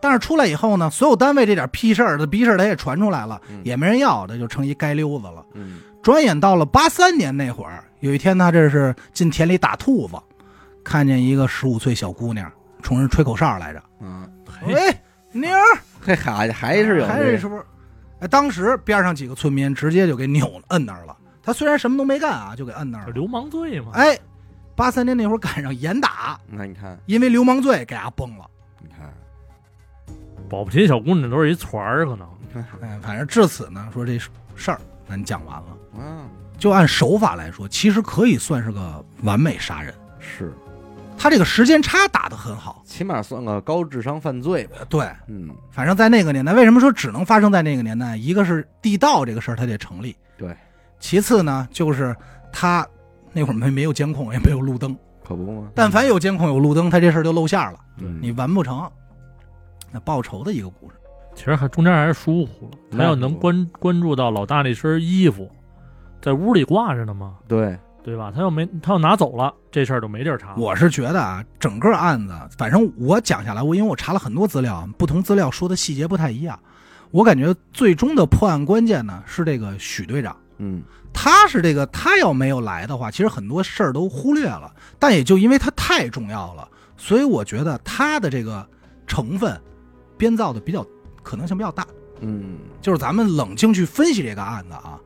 [0.00, 5.44] 但是出来以后呢，所有单位这点屁事儿的逼事儿他也传出来了，嗯也没人要，他就成一街溜子了。
[5.54, 10.14] 嗯，转眼到了八三年那会儿，有一天他这是进田里打兔子，
[10.84, 12.50] 看见一个十五岁小姑娘
[12.82, 13.82] 冲人吹口哨来着。
[14.00, 14.96] 嗯，嘿 喂，
[15.32, 17.64] 妞儿， 这还还是有还是是不是？
[18.20, 21.16] 哎，当时边上几个村民直接就给扭摁那儿了。
[21.42, 23.12] 他虽然什么都没干啊，就给摁那儿了。
[23.12, 23.92] 流氓罪嘛。
[23.94, 24.16] 哎，
[24.76, 28.44] 八三年那会儿赶上严打，那你看，因为流氓罪给他崩了。
[28.80, 29.12] 你看，
[30.48, 32.28] 保不齐小姑娘都是一团儿，可能
[32.80, 34.18] 哎，反正至此呢，说这
[34.54, 35.76] 事儿咱讲完了。
[35.98, 36.28] 嗯，
[36.58, 39.92] 就按手法来说，其实可以算是个完美杀人。
[40.20, 40.52] 是，
[41.22, 42.82] 他这个时间差打得很好。
[42.84, 48.16] 起码算个高智商犯罪吧，呃对，嗯，反正在那个年代，为什么说只能发生在那个年代？
[48.16, 50.52] 一个是地道这个事儿，它得成立；对，
[50.98, 52.14] 其次呢，就是
[52.52, 52.84] 他
[53.32, 54.96] 那会儿没没有监控，也没有路灯。
[55.24, 55.68] 可不吗？
[55.76, 58.90] 但凡有监控有路灯，他这事儿就露馅了，嗯你完不成。
[59.92, 60.96] 那报仇的一个故事，
[61.36, 62.72] 其实还中间还是疏忽了。
[62.90, 65.48] 他要能关关注到老大那身衣服，
[66.20, 68.32] 在屋里挂着呢嘛，对，对吧？
[68.34, 70.54] 他要没他要拿走了，这事儿就没地儿查。
[70.56, 76.58] 我是觉得啊，整个案子，反正我讲下来，我因为我查了很多资料，不同资料说的细节不太一样。
[77.12, 80.82] 我感觉最终的破案关键呢是这个许队长，嗯，
[81.12, 84.74] 他是这个，他要没有来的话，其实很多事儿都忽略了。
[84.98, 88.66] 但也就因为他太重要了，所以我觉得他的这个
[89.06, 89.60] 成分
[90.16, 90.84] 编造的比较
[91.22, 91.86] 可能性比较大。
[92.20, 94.98] 嗯，就是咱们冷静去分析这个案子啊。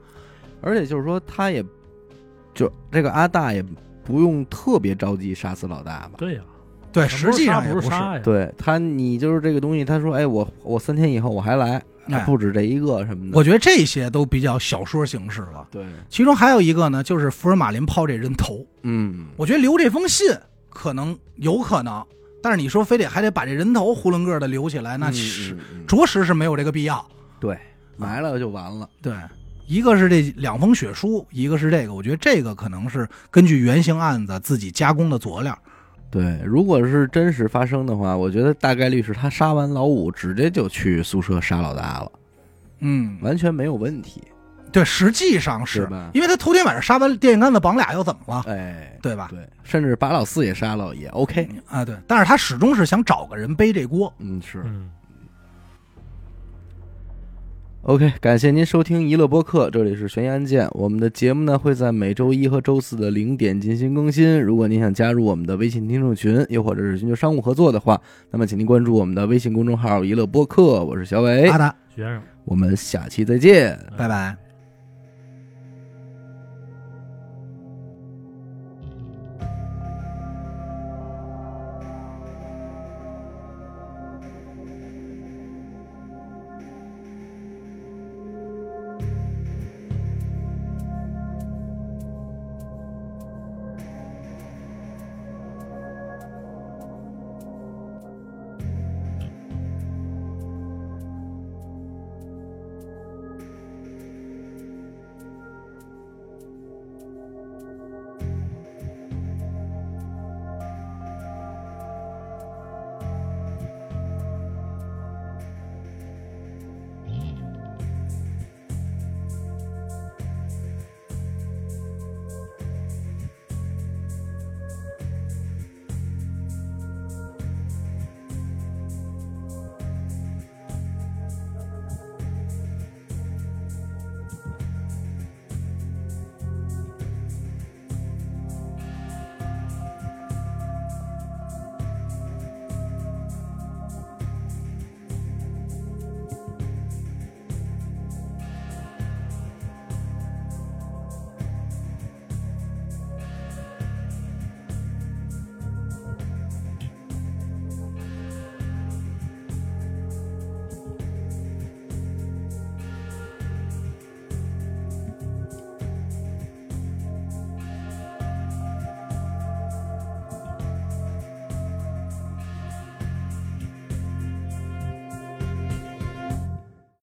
[0.63, 1.65] 而且就是说，他也
[2.57, 3.65] 就这个阿大也
[4.03, 6.13] 不用特别着急杀死老大吧？
[6.17, 6.41] 对呀，
[6.91, 7.75] 对，实际上也是。
[7.75, 8.19] 不杀呀。
[8.25, 13.37] 对他，你就是这个东西，他说，哎，我我三天以后我还来，那不止这一个什么的。
[13.37, 15.69] 我觉得这些都比较小说形式了。
[15.71, 18.65] 对，其中还有一个呢，就是福尔马林抛这人头。
[18.83, 20.27] 嗯，我觉得留这封信
[20.71, 22.03] 可能有可能，
[22.43, 27.05] 但是你说非得还得把这人头囫囵个的留起来，那嗯是嗯嗯着实是没有这个必要。
[27.41, 27.59] 对，
[27.97, 28.89] 埋了就完了。
[29.03, 29.13] 对，
[29.67, 35.57] 一个是这两封血书，一个是这个，我觉得这个可能是根据原型案子自己加工的佐料。
[36.09, 42.13] 对，如果是真实发生的话，我觉得大概率是他杀完老五，直接就去宿舍杀老大了，
[42.79, 44.23] 嗯，完全没有问题，
[44.71, 46.11] 对，实际上是是吧？
[46.15, 48.45] 因为他头天晚上杀完电线杆子绑俩又怎么了？
[48.47, 49.27] 哎，对吧？
[49.31, 51.47] 对，甚至把老四也杀了也 OK。
[51.67, 54.11] 啊，对，但是他始终是想找个人背这锅。
[54.19, 54.63] 嗯，是。
[54.65, 54.89] 嗯，
[57.89, 60.69] OK，感谢您收听娱乐播客，这里是悬疑案件。
[60.73, 64.43] 我们的节目呢会在每周一和周四的零点进行更新。
[64.43, 68.01] 如果您想加入我们的微信听众群，又或者是寻求商务合作的话，
[68.33, 70.83] 那么请您关注我们的微信公众号“娱乐播客”。
[70.85, 72.21] 我是小伟阿，达，学生。
[72.45, 73.79] 我们下期再见。
[73.97, 74.46] 拜拜。